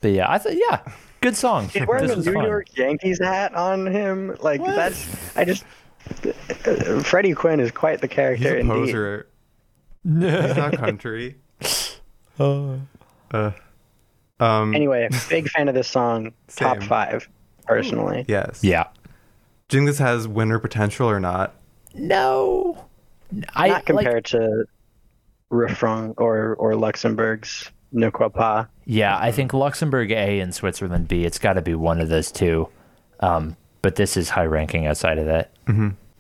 [0.02, 0.82] But yeah, I thought yeah,
[1.22, 1.70] good song.
[1.70, 2.46] He's wearing This a New fun.
[2.46, 4.36] York Yankees hat on him.
[4.42, 5.64] Like that's I just
[6.26, 8.70] uh, Freddy Quinn is quite the He's character a indeed.
[8.70, 9.28] poser.
[10.04, 11.36] He's not country.
[12.40, 12.80] Oh.
[13.30, 13.52] Uh,
[14.40, 16.34] um, Anyway, big fan of this song.
[16.56, 17.28] Top five,
[17.66, 18.26] personally.
[18.28, 18.64] yes.
[18.64, 18.86] Yeah.
[19.70, 21.56] Do you think this has winner potential or not?
[21.94, 22.86] No.
[23.56, 24.66] I Not like, compared to
[25.50, 28.66] Refrain or or Luxembourg's Ne Crois Pas.
[28.86, 31.26] yeah, I think Luxembourg A and Switzerland B.
[31.26, 32.68] It's got to be one of those two.
[33.22, 35.52] Um, but this is high ranking outside of that.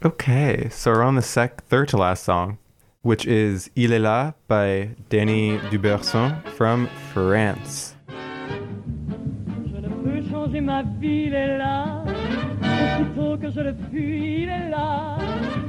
[0.05, 2.57] Okay, so we're on the sec third to last song,
[3.01, 7.95] which is Il est là by Dany Dauberson from France.
[10.57, 12.03] Changer ma vie, il est là.
[12.63, 15.17] Aussitôt que je le fuis, il est là.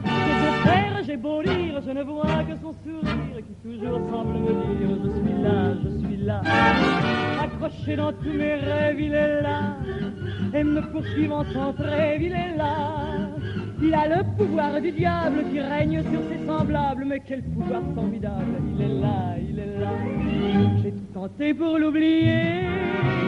[0.03, 4.39] Que je faire, j'ai beau lire, je ne vois que son sourire qui toujours semble
[4.39, 6.43] me dire Je suis là, je suis là.
[7.43, 9.77] Accroché dans tous mes rêves, il est là.
[10.55, 13.29] Et me poursuivant sans trêve, il est là.
[13.83, 18.57] Il a le pouvoir du diable qui règne sur ses semblables, mais quel pouvoir formidable.
[18.75, 19.91] Il est là, il est là.
[20.83, 23.28] J'ai tout tenté pour l'oublier.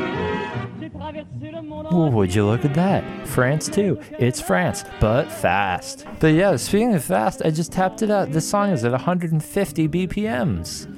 [0.83, 3.27] Well, would you look at that?
[3.29, 4.01] France too.
[4.19, 6.07] It's France, but fast.
[6.21, 8.33] But yeah, speaking of fast, I just tapped it out.
[8.33, 10.97] This song is at 150 BPMs.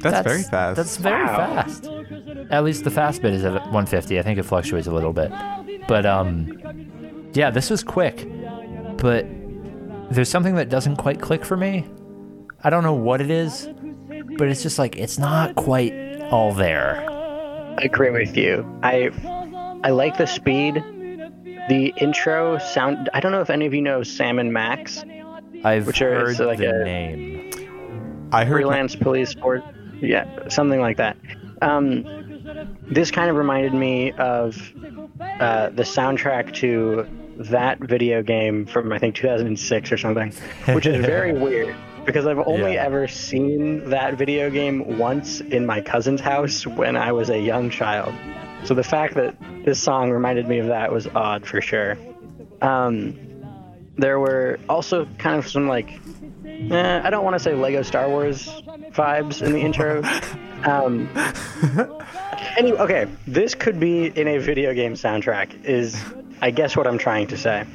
[0.00, 0.76] That's, very fast.
[0.76, 1.36] That's very Wow.
[1.36, 1.86] fast.
[2.50, 4.18] At least the fast bit is at 150.
[4.18, 5.32] I think it fluctuates a little bit.
[5.88, 6.58] But um
[7.32, 8.28] yeah, this was quick.
[8.98, 9.26] But
[10.10, 11.86] there's something that doesn't quite click for me.
[12.62, 13.68] I don't know what it is,
[14.38, 15.92] but it's just like it's not quite
[16.30, 17.08] all there.
[17.78, 18.64] I agree with you.
[18.82, 19.10] I
[19.82, 20.74] I like the speed.
[21.68, 23.08] The intro sound.
[23.14, 25.02] I don't know if any of you know Sam and Max,
[25.64, 27.50] I've Which are- heard it's like the a- name.
[28.32, 29.62] I heard freelance police force.
[30.00, 31.16] Yeah, something like that.
[31.62, 32.04] Um,
[32.82, 34.56] this kind of reminded me of
[35.40, 37.06] uh, the soundtrack to
[37.38, 40.32] that video game from I think 2006 or something,
[40.74, 42.84] which is very weird because I've only Yeah.
[42.84, 47.70] ever seen that video game once in my cousin's house when I was a young
[47.70, 48.14] child.
[48.64, 51.96] So the fact that this song reminded me of that was odd for sure.
[52.62, 53.18] Um,
[53.96, 55.90] there were also kind of some like
[56.46, 58.48] eh, I don't want to say Lego Star Wars
[58.92, 60.02] vibes in the intro.
[60.64, 61.10] Um,
[62.56, 65.64] anyway, okay, this could be in a video game soundtrack.
[65.66, 66.02] Is
[66.40, 67.66] I guess what I'm trying to say.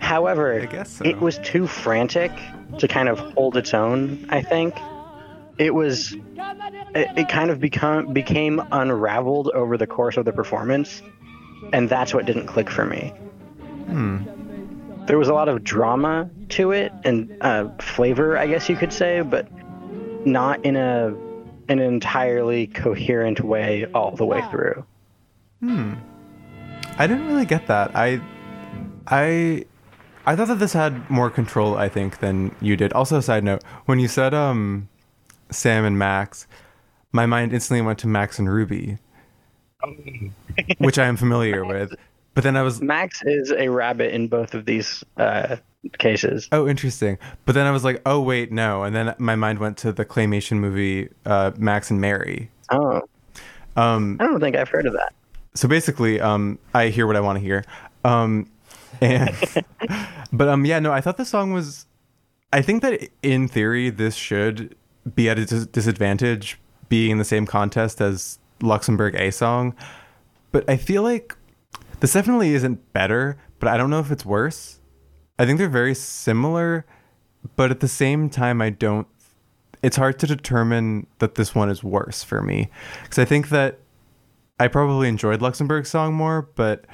[0.00, 1.04] However, so.
[1.04, 2.32] it was too frantic
[2.78, 4.26] to kind of hold its own.
[4.28, 4.74] I think.
[5.58, 11.02] it was it, it kind of become became unraveled over the course of the performance,
[11.72, 13.12] and that's what didn't click for me.
[15.06, 18.92] There was a lot of drama to it and uh, flavor, I guess you could
[18.92, 19.46] say, but
[20.26, 21.14] not in a
[21.68, 24.84] an entirely coherent way all the way through.
[25.60, 25.94] Hmm.
[26.98, 27.94] I didn't really get that.
[27.94, 28.20] I,
[29.06, 29.64] I,
[30.26, 31.76] I thought that this had more control.
[31.76, 32.92] I think than you did.
[32.92, 34.88] Also, side note: when you said um,
[35.50, 36.46] Sam and Max,
[37.12, 38.98] my mind instantly went to Max and Ruby,
[40.78, 41.94] which I am familiar with.
[42.34, 45.56] But then I was Max is a rabbit in both of these uh,
[45.98, 46.48] cases.
[46.52, 47.18] oh interesting.
[47.44, 48.82] But then I was like, oh wait, no.
[48.82, 52.50] And then my mind went to the claymation movie uh, Max and Mary.
[52.70, 53.02] Oh,
[53.76, 55.12] Um, I don't think I've heard of that.
[55.54, 57.62] so basically um i hear what i want to hear
[58.04, 58.48] um
[59.00, 59.64] and
[60.32, 61.86] but um yeah no i thought the song was
[62.52, 64.74] i think that in theory this should
[65.14, 69.74] be at a dis- disadvantage being in the same contest as luxembourg a song
[70.52, 71.36] but i feel like
[72.00, 74.80] this definitely isn't better but i don't know if it's worse.
[75.38, 76.86] I think they're very similar
[77.56, 79.08] but at the same time i don't
[79.82, 82.70] it's hard to determine that this one is worse for me.
[83.02, 83.80] Because i think that
[84.58, 86.84] I probably enjoyed Luxembourg's song more, but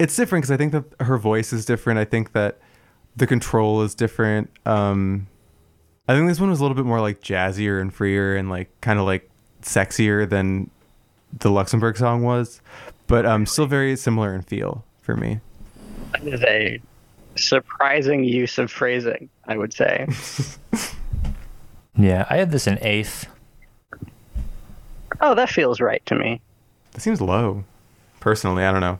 [0.00, 2.00] it's different because I think that her voice is different.
[2.00, 2.58] I think that
[3.16, 4.50] the control is different.
[4.66, 5.28] Um,
[6.08, 8.68] I think this one was a little bit more like jazzier and freer and like
[8.80, 9.30] kind of like
[9.62, 10.70] sexier than
[11.38, 12.60] the Luxembourg song was,
[13.06, 15.40] but um, still very similar in feel for me.
[16.12, 16.80] That is a
[17.36, 20.08] surprising use of phrasing, I would say.
[21.96, 23.26] Yeah, I had this in eighth.
[25.20, 26.40] oh, that feels right to me.
[26.92, 27.64] That seems low,
[28.20, 28.64] personally.
[28.64, 28.98] I don't know.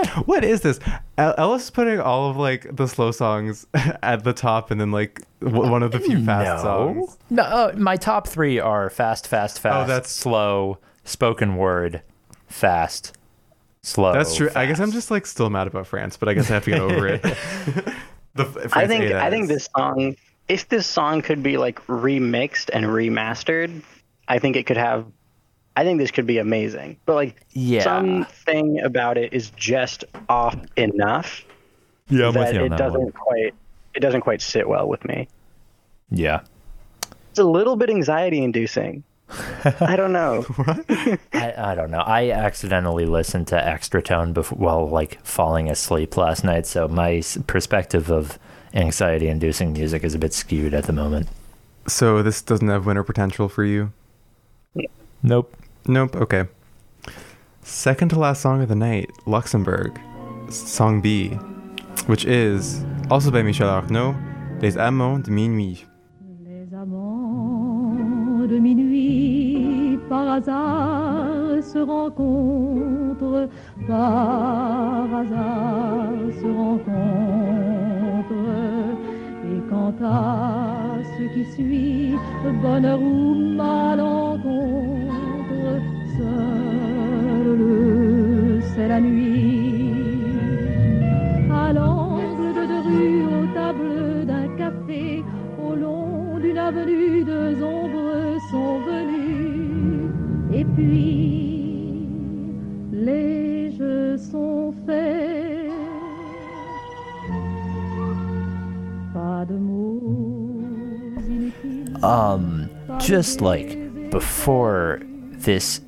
[0.26, 0.78] What is this?
[1.18, 3.66] Ellis is putting all of like the slow songs
[4.02, 7.16] at the top, and then like w- one of the few fast songs.
[7.30, 9.84] No, uh, my top three are fast, fast, fast.
[9.84, 12.02] Oh, that's- slow, spoken word,
[12.48, 13.16] fast,
[13.82, 14.12] slow.
[14.12, 14.50] That's true.
[14.54, 16.70] I guess I'm just like still mad about France, but I guess I have to
[16.70, 17.22] get over it.
[18.34, 20.16] the f- I France think A, that I think this song,
[20.48, 23.82] if this song could be like remixed and remastered,
[24.28, 25.06] I think it could have.
[25.76, 26.96] I think this could be amazing.
[27.06, 27.82] But like Yeah.
[27.82, 31.44] something about it is just off enough
[32.08, 33.12] Yeah, I'm with that you on it that doesn't one.
[33.12, 33.54] quite
[33.94, 35.28] it doesn't quite sit well with me.
[36.10, 36.40] Yeah.
[37.30, 39.02] It's a little bit anxiety inducing.
[39.80, 40.44] I don't know.
[41.32, 42.00] I, I don't know.
[42.00, 48.10] I accidentally listened to Extratone before, while like falling asleep last night, so my perspective
[48.10, 48.38] of
[48.74, 51.28] anxiety-inducing music is a bit skewed at the moment.
[51.86, 53.92] So this doesn't have winner potential for you.
[55.22, 55.54] Nope.
[55.86, 56.16] Nope.
[56.16, 56.44] Okay.
[57.62, 60.00] Second to last song of the night, Luxembourg,
[60.48, 61.30] song B,
[62.06, 64.14] which is also by Michèle Arnaud,
[64.60, 65.84] Les Amants de Minuit.
[66.44, 67.96] Les amants
[68.46, 73.48] de minuit par hasard se rencontrent,
[73.86, 76.92] par hasard se rencontrent.
[79.44, 82.16] Et quant à ce qui suit,
[82.62, 85.01] bonheur ou malencontre,
[88.74, 89.92] sait la nuit.
[91.50, 95.22] À l'angle de deux rues, aux tables d'un café,
[95.62, 100.10] au long d'une avenue, deux ombres sont venues.
[100.52, 102.06] Et puis,
[102.92, 105.70] les jeux sont faits.
[109.14, 110.00] Pas de mots.
[112.02, 113.78] Um, just like
[114.10, 114.98] before
[115.44, 115.80] this,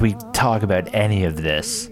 [0.00, 1.88] we talk about any of this,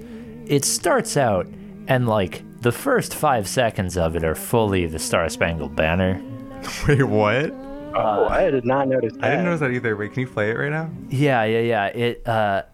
[0.47, 1.47] it starts out
[1.89, 6.23] and like the first five seconds of it are fully the Star Spangled Banner.
[6.89, 7.51] Wait, what?
[7.95, 9.25] Oh, I did not notice that.
[9.25, 9.97] I didn't notice that either.
[9.97, 10.91] Wait, can you play it right now?
[11.11, 11.87] Yeah, yeah, yeah.
[11.89, 12.63] It uh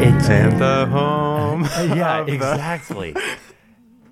[0.00, 1.64] It's And the home.
[1.96, 3.14] yeah, of the- exactly.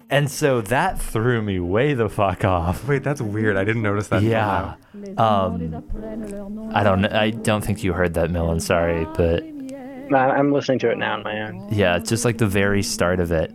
[0.08, 2.86] And so that threw me way the fuck off.
[2.86, 3.56] Wait, that's weird.
[3.56, 4.22] I didn't notice that.
[4.22, 4.74] Yeah.
[4.94, 6.70] Um, amants désapprennent leur nom.
[6.74, 9.42] I don't I don't think you heard that Millen, sorry, but
[10.14, 11.68] I'm listening to it now on my own.
[11.72, 13.52] yeah, just like the very start of it.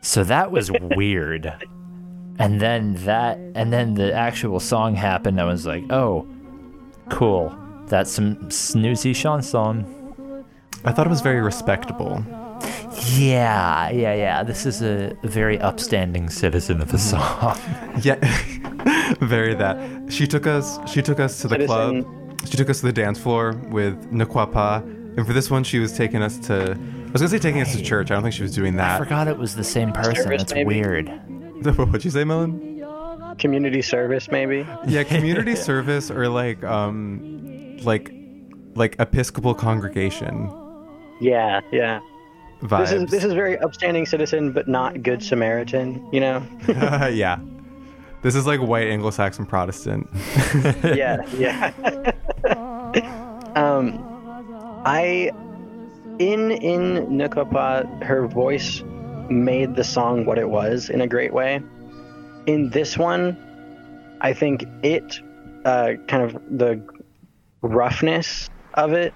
[0.00, 1.52] So that was weird.
[2.38, 5.40] And then that and then the actual song happened.
[5.40, 6.26] I was like, "Oh,
[7.10, 7.54] cool.
[7.86, 9.84] That's some snoozy chanson."
[10.84, 12.24] I thought it was very respectable.
[13.16, 14.42] Yeah, yeah, yeah.
[14.42, 17.58] This is a very upstanding citizen of the song.
[18.02, 18.16] Yeah,
[19.20, 20.12] very that.
[20.12, 20.78] She took us.
[20.90, 22.02] She took us to the Citizen.
[22.04, 22.40] club.
[22.48, 24.82] She took us to the dance floor with Ne Crois Pas.
[24.82, 26.72] And for this one, she was taking us to.
[26.72, 28.10] I was gonna say taking us to church.
[28.10, 29.00] I don't think she was doing that.
[29.00, 30.14] I forgot it was the same person.
[30.16, 30.66] Service, It's maybe?
[30.66, 31.08] weird.
[31.78, 32.84] What'd you say, Melon?
[33.38, 34.66] Community service, maybe.
[34.86, 38.12] Yeah, community service or like um like
[38.74, 40.50] like Episcopal congregation
[41.20, 42.00] Yeah, yeah.
[42.62, 42.78] Vibes.
[42.78, 46.06] This is this is very upstanding citizen, but not good Samaritan.
[46.12, 46.46] You know?
[46.68, 47.38] yeah.
[48.22, 50.08] This is like white Anglo-Saxon Protestant.
[50.82, 51.72] yeah, yeah.
[53.54, 54.02] um,
[54.84, 55.30] I
[56.18, 58.82] in in Ne Crois Pas, her voice
[59.28, 61.60] made the song what it was in a great way.
[62.46, 63.36] In this one,
[64.20, 65.20] I think it
[65.64, 66.80] uh, kind of the
[67.60, 69.12] roughness of it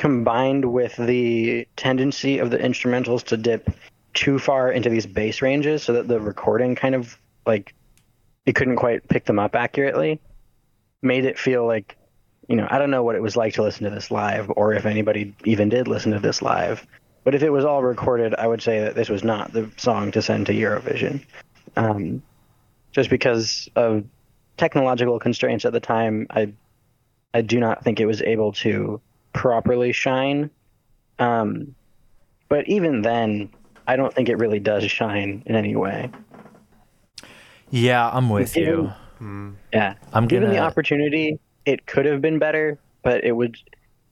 [0.00, 3.68] combined with the tendency of the instrumentals to dip
[4.14, 7.74] too far into these bass ranges so that the recording kind of like
[8.46, 10.18] it couldn't quite pick them up accurately
[11.02, 11.98] made it feel like
[12.48, 14.72] you know i don't know what it was like to listen to this live or
[14.72, 16.86] if anybody even did listen to this live
[17.22, 20.10] but if it was all recorded i would say that this was not the song
[20.10, 21.22] to send to eurovision.
[21.76, 22.22] Um,
[22.90, 24.04] just because of
[24.56, 26.50] technological constraints at the time i
[27.34, 28.98] i do not think it was able to
[29.32, 30.50] properly shine
[31.18, 31.74] um,
[32.48, 33.48] but even then
[33.86, 36.10] i don't think it really does shine in any way
[37.70, 39.56] Yeah, I'm with Given- you.
[39.72, 43.56] yeah I'm given the gonna- opportunity it could have been better but it would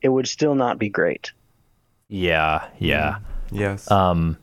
[0.02, 1.32] it would still not be great
[2.08, 3.18] Yeah, yeah.
[3.50, 3.90] yes.
[3.90, 4.38] Um,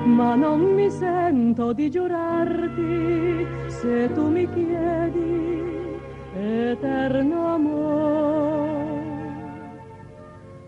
[0.06, 5.98] ma non mi sento di giurarti se tu mi chiedi
[6.34, 8.78] eterno amore.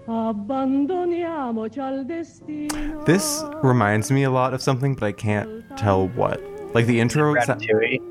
[0.05, 3.01] Abbandoniamoci al destino.
[3.05, 6.39] This reminds me a lot of something, but I can't tell what.
[6.73, 7.33] Like the intro.
[7.39, 8.09] sa- Ratatouille.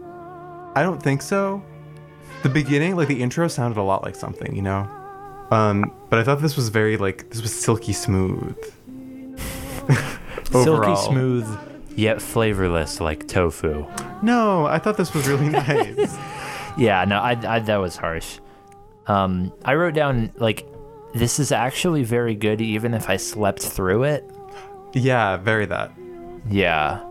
[0.81, 1.62] I don't think so.
[2.43, 4.88] The beginning, like the intro, sounded a lot like something, you know.
[5.51, 8.57] Um, but I thought this was very like this was silky smooth.
[10.51, 11.47] silky smooth
[11.97, 13.85] yet flavorless, like tofu.
[14.23, 16.16] No, I thought this was really nice.
[16.79, 18.38] Yeah, no, I, I that was harsh.
[19.07, 20.66] Um, I wrote down like
[21.12, 24.25] this is actually very good, even if I slept through it.
[24.95, 25.93] yeah, very that.
[26.49, 27.07] Yeah,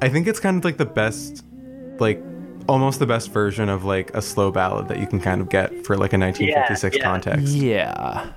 [0.00, 1.44] I think it's kind of like the best,
[1.98, 2.22] like
[2.68, 5.84] almost the best version of like a slow ballad that you can kind of get
[5.84, 7.02] for like a 1956 yeah.
[7.02, 8.32] context, yeah,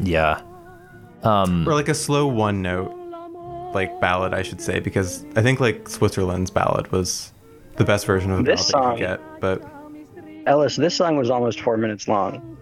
[0.00, 0.40] yeah.
[1.22, 2.94] Um, or like a slow one note
[3.72, 7.32] like ballad, I should say, because I think like Switzerland's ballad was
[7.76, 9.40] the best version of the This ballad that you could get.
[9.40, 9.74] But
[10.46, 12.58] ellis this song was almost four minutes long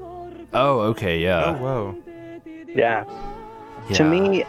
[0.53, 1.45] oh, okay, yeah.
[1.47, 1.99] oh whoa,
[2.69, 3.05] yeah
[3.89, 3.97] yeah.
[3.97, 4.45] to me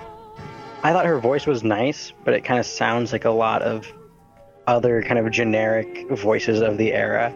[0.84, 3.92] i thought her voice was nice but it kind of sounds like a lot of
[4.68, 7.34] other kind of generic voices of the era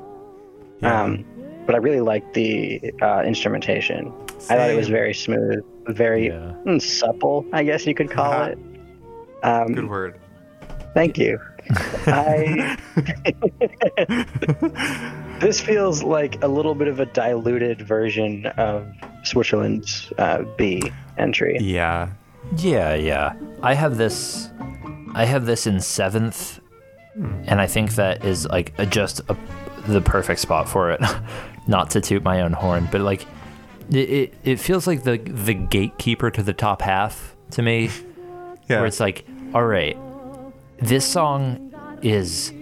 [0.82, 1.02] Yeah.
[1.04, 1.26] um,
[1.66, 4.12] but i really liked the uh, instrumentation
[4.50, 6.54] i thought it was very smooth very Yeah.
[6.66, 8.58] mm, supple i guess you could call it
[9.44, 10.20] um, good word.
[10.94, 11.40] thank you
[12.08, 12.78] i
[15.40, 18.88] this feels like a little bit of a diluted version of
[19.24, 20.82] switzerland's uh, b
[21.18, 22.10] entry Yeah,
[22.58, 23.34] Yeah, yeah.
[23.62, 24.50] I have this.
[25.16, 26.60] I have this in seventh,
[27.46, 29.38] and I think that is like a, just a,
[29.88, 31.02] the perfect spot for it.
[31.68, 33.26] Not to toot my own horn, but like
[33.92, 37.90] it, it, it feels like the the gatekeeper to the top half to me,
[38.70, 38.78] yeah.
[38.78, 39.98] where it's like, all right,
[40.80, 42.54] this song is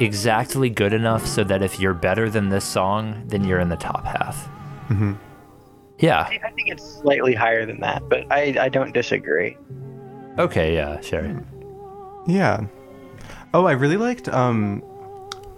[0.00, 3.76] exactly good enough so that if you're better than this song, then you're in the
[3.76, 4.48] top half.
[4.88, 5.12] Mm-hmm.
[5.98, 6.22] Yeah.
[6.22, 9.56] I think it's slightly higher than that, but I, I don't disagree.
[10.38, 10.74] Okay.
[10.74, 11.00] Yeah.
[11.00, 11.44] Sure.
[12.26, 12.66] Yeah.
[13.52, 14.82] Oh, I really liked um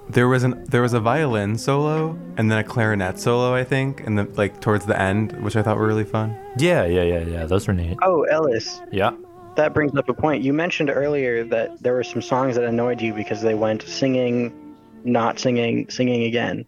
[0.08, 4.06] there was an there was a violin solo and then a clarinet solo, I think,
[4.06, 6.36] and the like towards the end, which I thought were really fun.
[6.58, 7.46] Yeah, yeah, yeah, yeah.
[7.46, 7.96] Those were neat.
[8.02, 9.12] Oh, Ellis, Yeah.
[9.56, 10.42] that brings up a point.
[10.42, 14.52] You mentioned earlier that there were some songs that annoyed you because they went singing,
[15.04, 16.64] not singing, singing again.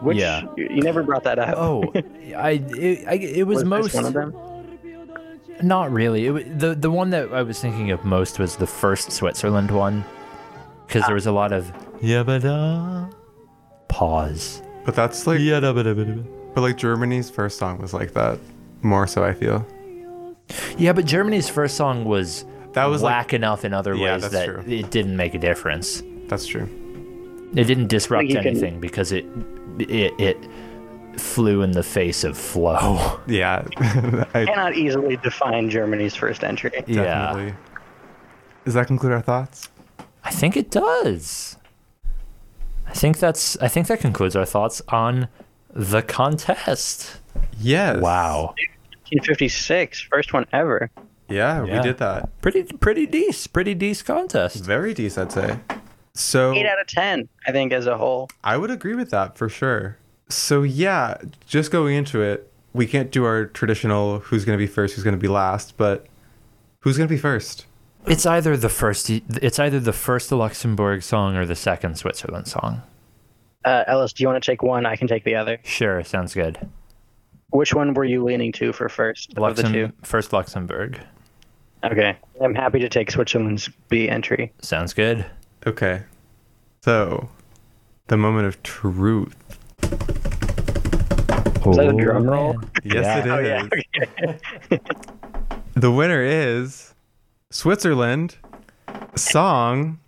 [0.00, 0.42] Which Yeah.
[0.56, 1.54] you, you never brought that up.
[1.58, 1.92] Oh,
[2.36, 4.34] I it, I it was, was most one of them?
[5.62, 6.26] not really.
[6.26, 9.70] It, wa- the the one that I was thinking of most was the first Switzerland
[9.70, 10.04] one
[10.92, 13.12] because there was a lot of yabada
[13.88, 14.62] pause.
[14.84, 18.38] But that's like but like Germany's first song was like that
[18.82, 19.66] more so I feel.
[20.76, 24.34] Yeah, but Germany's first song was That was like enough in other Yeah, ways that's
[24.34, 24.62] that true.
[24.66, 26.02] it didn't make a difference.
[26.26, 26.68] that's true.
[27.54, 29.24] It didn't disrupt you can- anything because it
[29.78, 30.36] it it
[31.18, 33.20] flew in the face of flow.
[33.26, 33.64] Yeah.
[34.34, 36.72] I Cannot easily define Germany's first entry.
[36.86, 37.04] Yeah.
[37.04, 37.54] definitely.
[38.64, 39.68] Does that conclude our thoughts?
[40.24, 41.56] I think it does.
[42.86, 45.28] I think that's I think that concludes our thoughts on
[45.70, 47.18] the contest.
[47.58, 48.00] Yes.
[48.00, 48.54] Wow.
[49.10, 50.90] 1956, first one ever.
[51.28, 51.76] Yeah, Yeah.
[51.78, 52.28] we did that.
[52.42, 54.64] Pretty pretty decent, pretty decent contest.
[54.64, 55.78] Very decent, I'd say.
[56.14, 58.28] So Eight out of ten, I think, as a whole.
[58.44, 59.96] I would agree with that for sure.
[60.28, 61.16] So yeah,
[61.46, 65.04] just going into it, we can't do our traditional who's going to be first, who's
[65.04, 66.06] going to be last, but
[66.80, 67.66] who's going to be first?
[68.06, 72.82] It's either the first it's either the first Luxembourg song or the second Switzerland song.
[73.64, 74.84] Uh, Ellis, do you want to take one?
[74.86, 75.58] I can take the other.
[75.62, 76.58] Sure, sounds good.
[77.50, 79.92] Which one were you leaning to for first of the two?
[80.02, 80.98] First Luxembourg.
[81.84, 84.52] Okay, I'm happy to take Switzerland's B entry.
[84.60, 85.24] Sounds good.
[85.66, 86.02] Okay.
[86.82, 87.28] So,
[88.08, 89.36] the moment of truth.
[91.64, 92.56] Is that a drum roll?
[92.82, 93.18] Yes, Yeah.
[93.18, 93.68] it is.
[94.12, 94.18] Oh
[94.70, 94.78] yeah.
[95.74, 96.91] The winner is
[97.52, 98.36] Switzerland.
[99.14, 99.98] Song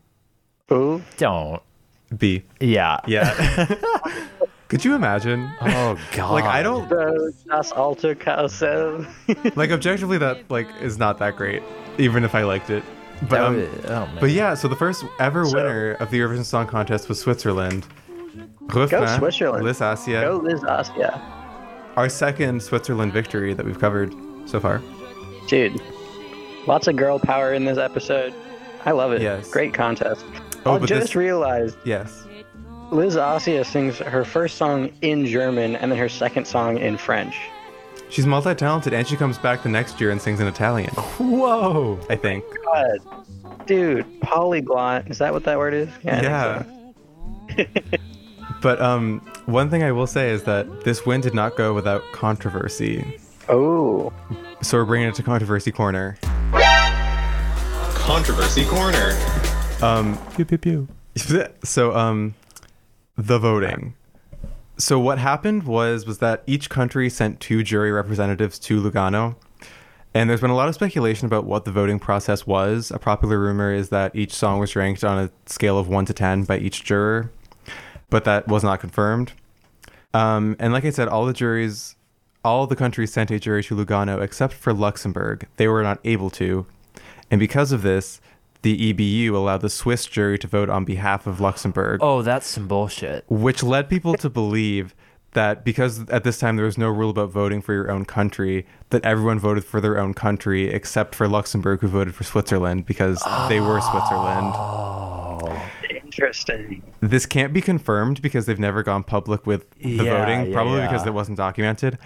[0.72, 1.62] Ooh, Don't.
[2.16, 2.42] B.
[2.58, 2.98] Yeah.
[3.06, 3.76] Yeah.
[4.68, 5.50] Could you imagine?
[5.60, 6.32] Oh god.
[6.32, 9.06] Like I don't the Das Alte Karussell.
[9.56, 11.62] like objectively that like is not that great,
[11.98, 12.82] even if I liked it.
[13.28, 14.16] But um, oh, man.
[14.20, 17.86] but yeah, so the first ever So- winner of the Eurovision Song Contest was Switzerland.
[18.62, 19.64] Refrain, Switzerland.
[19.64, 20.22] Lys Assia.
[20.22, 21.20] Go Lys Assia.
[21.96, 24.14] Our second Switzerland victory that we've covered
[24.46, 24.80] so far.
[25.46, 25.78] Dude,
[26.66, 28.32] lots of girl power in this episode.
[28.84, 29.22] I love it.
[29.22, 29.50] Yes.
[29.50, 30.24] Great contest.
[30.66, 32.24] Oh, I just this- realized Yes.
[32.90, 37.36] Lys Assia sings her first song in German and then her second song in French.
[38.10, 40.90] She's multi-talented and she comes back the next year and sings in Italian.
[41.18, 41.98] Whoa.
[42.10, 42.44] I think.
[42.72, 43.66] God.
[43.66, 45.10] Dude, polyglot.
[45.10, 45.88] Is that what that word is?
[45.88, 46.62] I think Yeah.
[47.56, 47.64] so.
[48.60, 52.02] But um, one thing I will say is that this win did not go without
[52.12, 53.18] controversy.
[53.50, 54.10] Oh.
[54.62, 56.16] So we're bringing it to controversy corner.
[58.04, 59.16] Controversy Corner.
[59.80, 60.88] Um, Pew pew pew.
[61.64, 62.34] so um,
[63.16, 63.94] the voting.
[64.76, 69.36] So what happened was was that each country sent two jury representatives to Lugano,
[70.12, 72.90] and there's been a lot of speculation about what the voting process was.
[72.90, 76.12] A popular rumor is that each song was ranked on a scale of one to
[76.12, 77.30] ten by each juror,
[78.10, 79.32] but that was not confirmed.
[80.12, 81.96] Um, and like I said, all the juries,
[82.44, 85.48] all the countries sent a jury to Lugano except for Luxembourg.
[85.56, 86.66] They were not able to,
[87.30, 88.20] and because of this,
[88.62, 92.66] the EBU allowed the Swiss jury to vote on behalf of Luxembourg Oh, that's some
[92.66, 93.24] bullshit.
[93.28, 94.94] which led people to believe
[95.32, 98.64] that because at this time there was no rule about voting for your own country,
[98.90, 103.20] that everyone voted for their own country except for Luxembourg, who voted for Switzerland because
[103.48, 104.54] they were Switzerland.
[105.90, 106.82] Interesting.
[107.00, 110.78] This can't be confirmed because they've never gone public with the Yeah, voting, yeah, probably
[110.78, 110.86] yeah.
[110.90, 111.98] because it wasn't documented.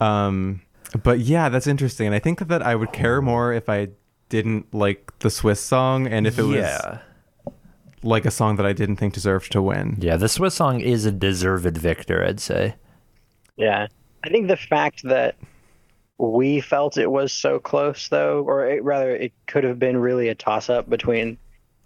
[0.00, 0.62] Um,
[1.02, 2.06] but yeah, that's interesting.
[2.08, 3.88] And I think that I would care more if I
[4.32, 7.00] didn't like the Swiss song and if it yeah.
[7.44, 7.54] was
[8.02, 9.98] like a song that I didn't think deserved to win.
[10.00, 12.76] Yeah, the Swiss song is a deserved victor, I'd say.
[13.56, 13.88] Yeah.
[14.24, 15.36] I think the fact that
[16.16, 20.28] we felt it was so close, though, or it, rather, it could have been really
[20.28, 21.36] a toss up between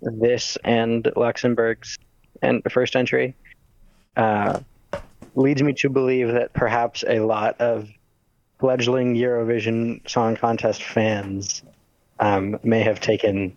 [0.01, 1.99] this and Luxembourg's
[2.43, 3.35] and first entry,
[4.17, 4.61] uh,
[5.35, 7.89] leads me to believe that perhaps a lot of
[8.61, 11.65] fledgling Eurovision Song Contest fans
[12.21, 13.57] um, may have taken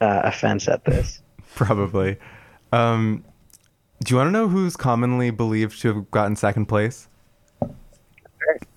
[0.00, 1.20] uh, offense at this.
[1.54, 2.16] Probably.
[2.72, 3.24] Um,
[4.04, 7.08] do you want to know who's commonly believed to have gotten second place?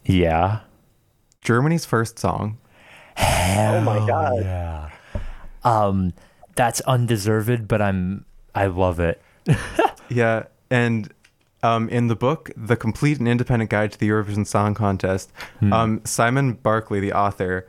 [0.06, 0.62] Yeah.
[1.42, 2.58] Germany's first song.
[3.18, 4.42] Oh my god.
[4.44, 4.90] Yeah.
[5.64, 6.14] Um,
[6.56, 8.26] that's undeserved, but I'm
[8.56, 9.22] I love it.
[10.10, 11.12] Yeah, and
[11.64, 15.32] um, in the book, The Complete and Independent Guide to the Eurovision Song Contest,
[15.72, 17.68] um, Simon Barclay, the author,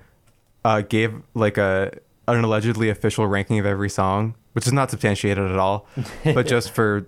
[0.64, 5.50] uh, gave like a an allegedly official ranking of every song, which is not substantiated
[5.50, 5.86] at all,
[6.24, 7.06] but just for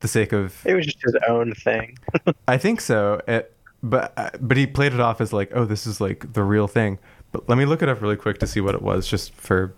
[0.00, 1.98] the sake of It was just his own thing.
[2.48, 3.20] I think so.
[3.26, 6.42] It, but uh, but he played it off as like, oh, this is like the
[6.42, 6.98] real thing.
[7.32, 9.74] But let me look it up really quick to see what it was, just for.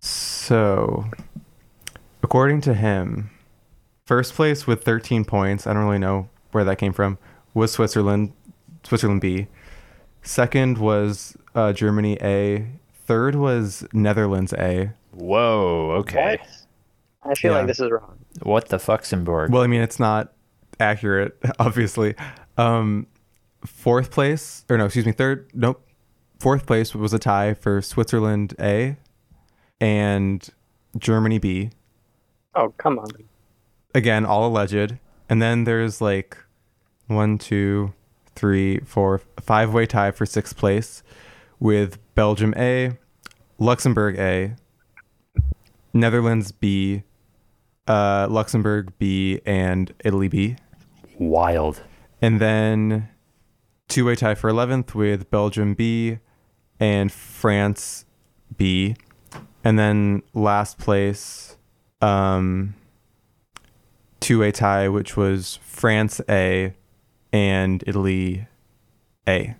[0.00, 1.06] So,
[2.22, 3.30] according to him,
[4.04, 5.66] first place with 13 points.
[5.66, 7.18] I don't really know where that came from.
[7.54, 8.32] Was Switzerland,
[8.84, 9.48] Switzerland B.
[10.28, 12.66] Second was uh, Germany A.
[13.06, 14.92] Third was Netherlands A.
[15.12, 15.92] Whoa.
[16.00, 16.36] Okay.
[17.22, 17.32] What?
[17.32, 17.58] I feel Yeah.
[17.58, 18.18] like this is wrong.
[18.42, 19.48] What the Fuxenborg?
[19.48, 20.34] Well, I mean, it's not
[20.78, 22.14] accurate, obviously.
[22.58, 23.06] Um,
[23.64, 25.82] fourth place, or no, excuse me, third, nope.
[26.38, 28.96] Fourth place was a tie for Switzerland A
[29.80, 30.46] and
[30.98, 31.70] Germany B.
[32.54, 33.08] Oh, come on.
[33.94, 34.98] Again, all alleged.
[35.30, 36.36] And then there's like
[37.06, 37.94] one, two,
[38.38, 41.02] three, four, five way tie for sixth place
[41.58, 42.92] with Belgium A,
[43.58, 44.54] Luxembourg A,
[45.92, 47.02] Netherlands B,
[47.88, 50.56] uh, Luxembourg B, and Italy B.
[51.18, 51.82] Wild.
[52.22, 53.08] And then
[53.88, 56.18] two way tie for 11th with Belgium B
[56.78, 58.04] and France
[58.56, 58.94] B.
[59.64, 61.56] And then last place,
[62.00, 62.76] um,
[64.20, 66.74] two way tie, which was France A
[67.32, 68.46] and Italy
[69.28, 69.54] A.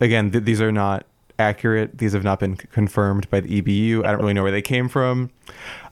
[0.00, 1.06] Again, th- these are not
[1.38, 1.98] accurate.
[1.98, 4.04] These have not been c- confirmed by the EBU.
[4.04, 5.30] I don't really know where they came from.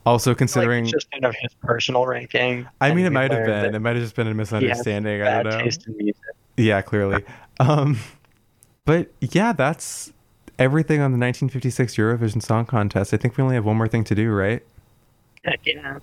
[0.05, 2.67] Also, Like, considering, it's just kind of his personal ranking.
[2.81, 3.73] I mean, it might have been.
[3.75, 5.21] It might have just been a misunderstanding.
[5.21, 5.63] I don't know.
[5.63, 6.21] taste in music.
[6.57, 7.23] Yeah, clearly.
[7.59, 7.99] Um,
[8.85, 10.11] but yeah, that's
[10.59, 13.13] everything on the 1956 Eurovision Song Contest.
[13.13, 14.61] I think we only have one more thing to do, right?
[15.45, 15.99] Heck yeah.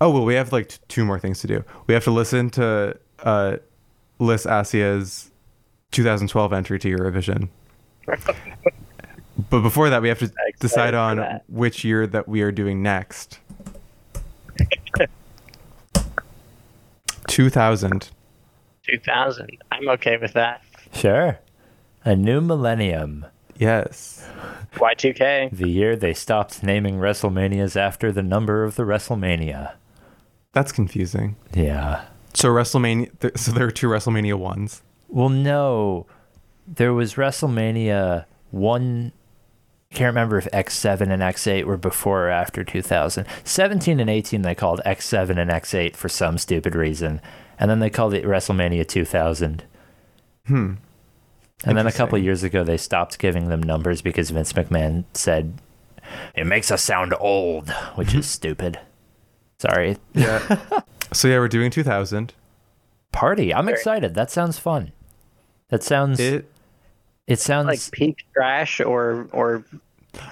[0.00, 1.64] Oh well, we have like t- two more things to do.
[1.86, 3.56] We have to listen to uh,
[4.22, 5.30] Lys Assia's
[5.90, 7.48] 2012 entry to Eurovision.
[9.50, 11.44] But before that, we have to decide on that.
[11.48, 13.38] which year that we are doing next.
[17.28, 18.10] 2000.
[18.84, 19.50] 2000.
[19.70, 20.62] I'm okay with that.
[20.92, 21.38] Sure.
[22.04, 23.26] A new millennium.
[23.56, 24.28] Yes.
[24.74, 25.50] Y2K.
[25.56, 29.74] The year they stopped naming WrestleManias after the number of the WrestleMania.
[30.52, 31.36] That's confusing.
[31.54, 32.04] Yeah.
[32.34, 33.18] So WrestleMania.
[33.20, 34.82] Th- so there are two WrestleMania ones.
[35.08, 36.06] Well, no.
[36.66, 39.12] There was WrestleMania 1.
[39.90, 43.26] I Can't remember if X7 and X8 were before or after 2000.
[43.44, 47.20] 17 and 18 they called X7 and X8 for some stupid reason.
[47.58, 49.64] And then they called it WrestleMania 2000.
[50.46, 50.74] Hmm.
[51.64, 55.60] And then a couple years ago, they stopped giving them numbers because Vince McMahon said,
[56.34, 58.80] it makes us sound old, which is stupid.
[59.58, 59.96] Sorry.
[60.14, 60.60] Yeah.
[61.12, 62.32] so yeah, we're doing 2000.
[63.12, 63.52] Party.
[63.52, 64.14] I'm Very- excited.
[64.14, 64.92] That sounds fun.
[65.68, 66.50] That sounds, it,
[67.26, 69.64] It sounds Like peak trash or or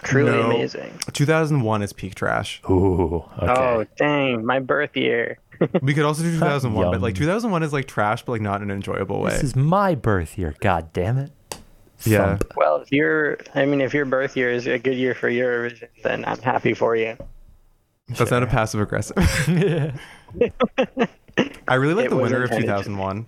[0.02, 0.50] truly No.
[0.50, 0.98] amazing.
[1.12, 2.60] 2001 is peak trash.
[2.68, 3.52] Ooh, okay.
[3.52, 4.44] Oh, dang.
[4.44, 5.38] My birth year.
[5.82, 8.70] We could also do 2001, but like 2001 is like trash, but like not in
[8.70, 9.32] an enjoyable way.
[9.32, 10.54] This is my birth year.
[10.60, 11.32] God damn it.
[12.04, 12.36] Yeah.
[12.38, 12.52] Thump.
[12.56, 15.88] Well, if your I mean, if your birth year is a good year for Eurovision,
[16.02, 17.14] then I'm happy for you.
[18.08, 19.16] That's not a passive aggressive.
[21.68, 23.26] I really like It the winner of 2001.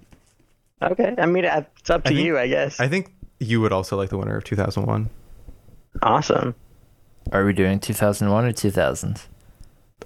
[0.82, 1.14] Okay.
[1.18, 2.80] I mean, it's up to I think- you, I guess.
[2.80, 5.08] I think you would also like the winner of 2001.
[6.02, 6.54] awesome.
[7.30, 9.22] Are we doing 2001 or 2000?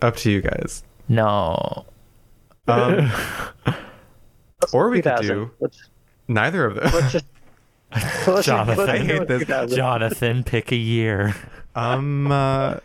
[0.02, 0.82] Up to you guys.
[1.08, 1.86] No.
[2.68, 3.10] Um,
[4.72, 5.88] or we could do Let's,
[6.28, 6.92] neither of those.
[6.92, 7.24] let's just.
[8.26, 8.84] Let's Jonathan.
[8.86, 9.40] let's I hate this.
[9.42, 9.76] 2000.
[9.76, 11.34] Jonathan, pick a year.
[11.74, 12.78] Um, uh,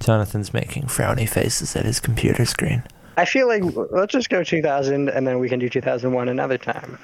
[0.00, 2.82] Jonathan's making frowny faces at his computer screen.
[3.16, 6.98] I feel like let's just go 2000 and then we can do 2001 another time.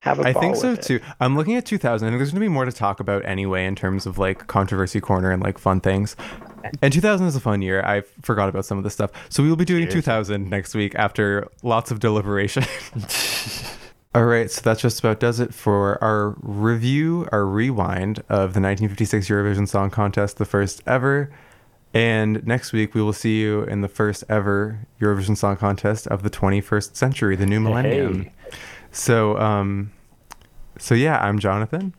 [0.00, 0.82] Have a I ball I think so with it.
[0.82, 1.00] too.
[1.20, 2.06] I'm looking at 2000.
[2.06, 4.46] I think there's going to be more to talk about anyway in terms of like
[4.46, 6.14] controversy corner and like fun things.
[6.82, 7.82] And 2000 is a fun year.
[7.82, 9.10] I forgot about some of this stuff.
[9.28, 12.64] So we will be doing 2000 next week after lots of deliberation.
[14.14, 18.60] All right, so that just about does it for our review, our rewind of the
[18.60, 21.32] 1956 Eurovision Song Contest, the first ever.
[21.94, 26.24] And next week we will see you in the first ever Eurovision Song Contest of
[26.24, 28.24] the 21st century, the new millennium.
[28.24, 28.32] Hey.
[28.90, 29.92] So, um,
[30.76, 31.94] so yeah, I'm Jonathan,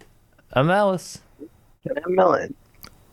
[0.53, 1.19] I'm Alice.
[1.85, 2.55] And I'm Millen.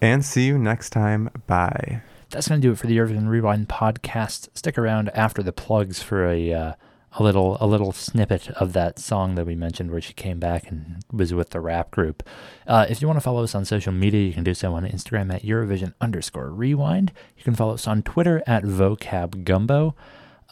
[0.00, 1.30] and see you next time.
[1.46, 2.02] Bye.
[2.30, 4.48] That's going to do it for the Eurovision Rewind podcast.
[4.54, 6.72] Stick around after the plugs for a uh,
[7.14, 10.70] a little a little snippet of that song that we mentioned where she came back
[10.70, 12.22] and was with the rap group.
[12.66, 14.84] Uh, if you want to follow us on social media, you can do so on
[14.84, 17.12] Instagram at Eurovision underscore Rewind.
[17.36, 19.94] You can follow us on Twitter at Vocab Gumbo.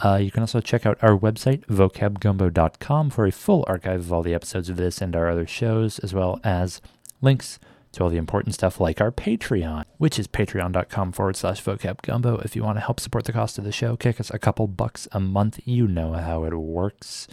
[0.02, 4.22] Uh, you can also check out our website, vocabgumbo.com, for a full archive of all
[4.22, 6.80] the episodes of this and our other shows, as well as
[7.20, 7.58] links
[7.92, 12.38] to all the important stuff like our Patreon, which is patreon.com forward slash vocab gumbo.
[12.38, 14.66] If you want to help support the cost of the show, kick us a couple
[14.68, 15.60] bucks a month.
[15.64, 17.26] You know how it works.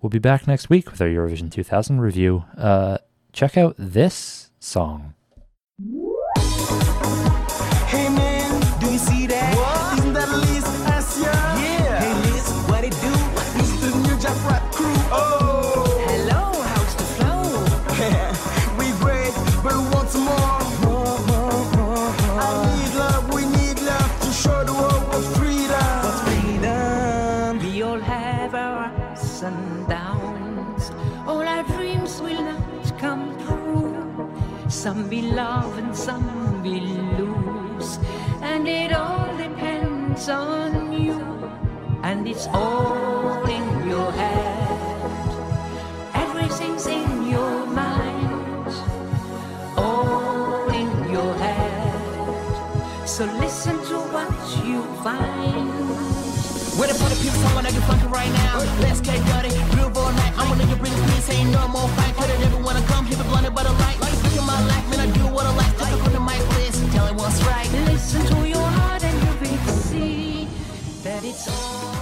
[0.00, 2.44] We'll be back next week with our Eurovision 2000 review.
[2.56, 2.98] Uh,
[3.32, 5.14] check out this song.
[34.80, 37.98] Some we love and some we lose.
[38.40, 41.20] And it all depends on you.
[42.02, 44.70] And it's all in your head.
[46.14, 48.72] Everything's in your mind.
[49.76, 53.06] All in your head.
[53.06, 54.32] So listen to what
[54.64, 55.89] you find.
[56.78, 58.58] Where the party people I wanna get right now.
[58.80, 60.32] Let's get dirty, groove all night.
[60.36, 62.14] I'm gonna bring peace, ain't no more fight.
[62.14, 63.98] Put it everyone to come, keep it blinded by the light.
[64.00, 65.76] Like look at my life, man, I do what I like.
[65.78, 67.70] Take a put the mic, list, tell it what's right.
[67.86, 70.48] Listen to your heart and you will see
[71.02, 71.99] that it's all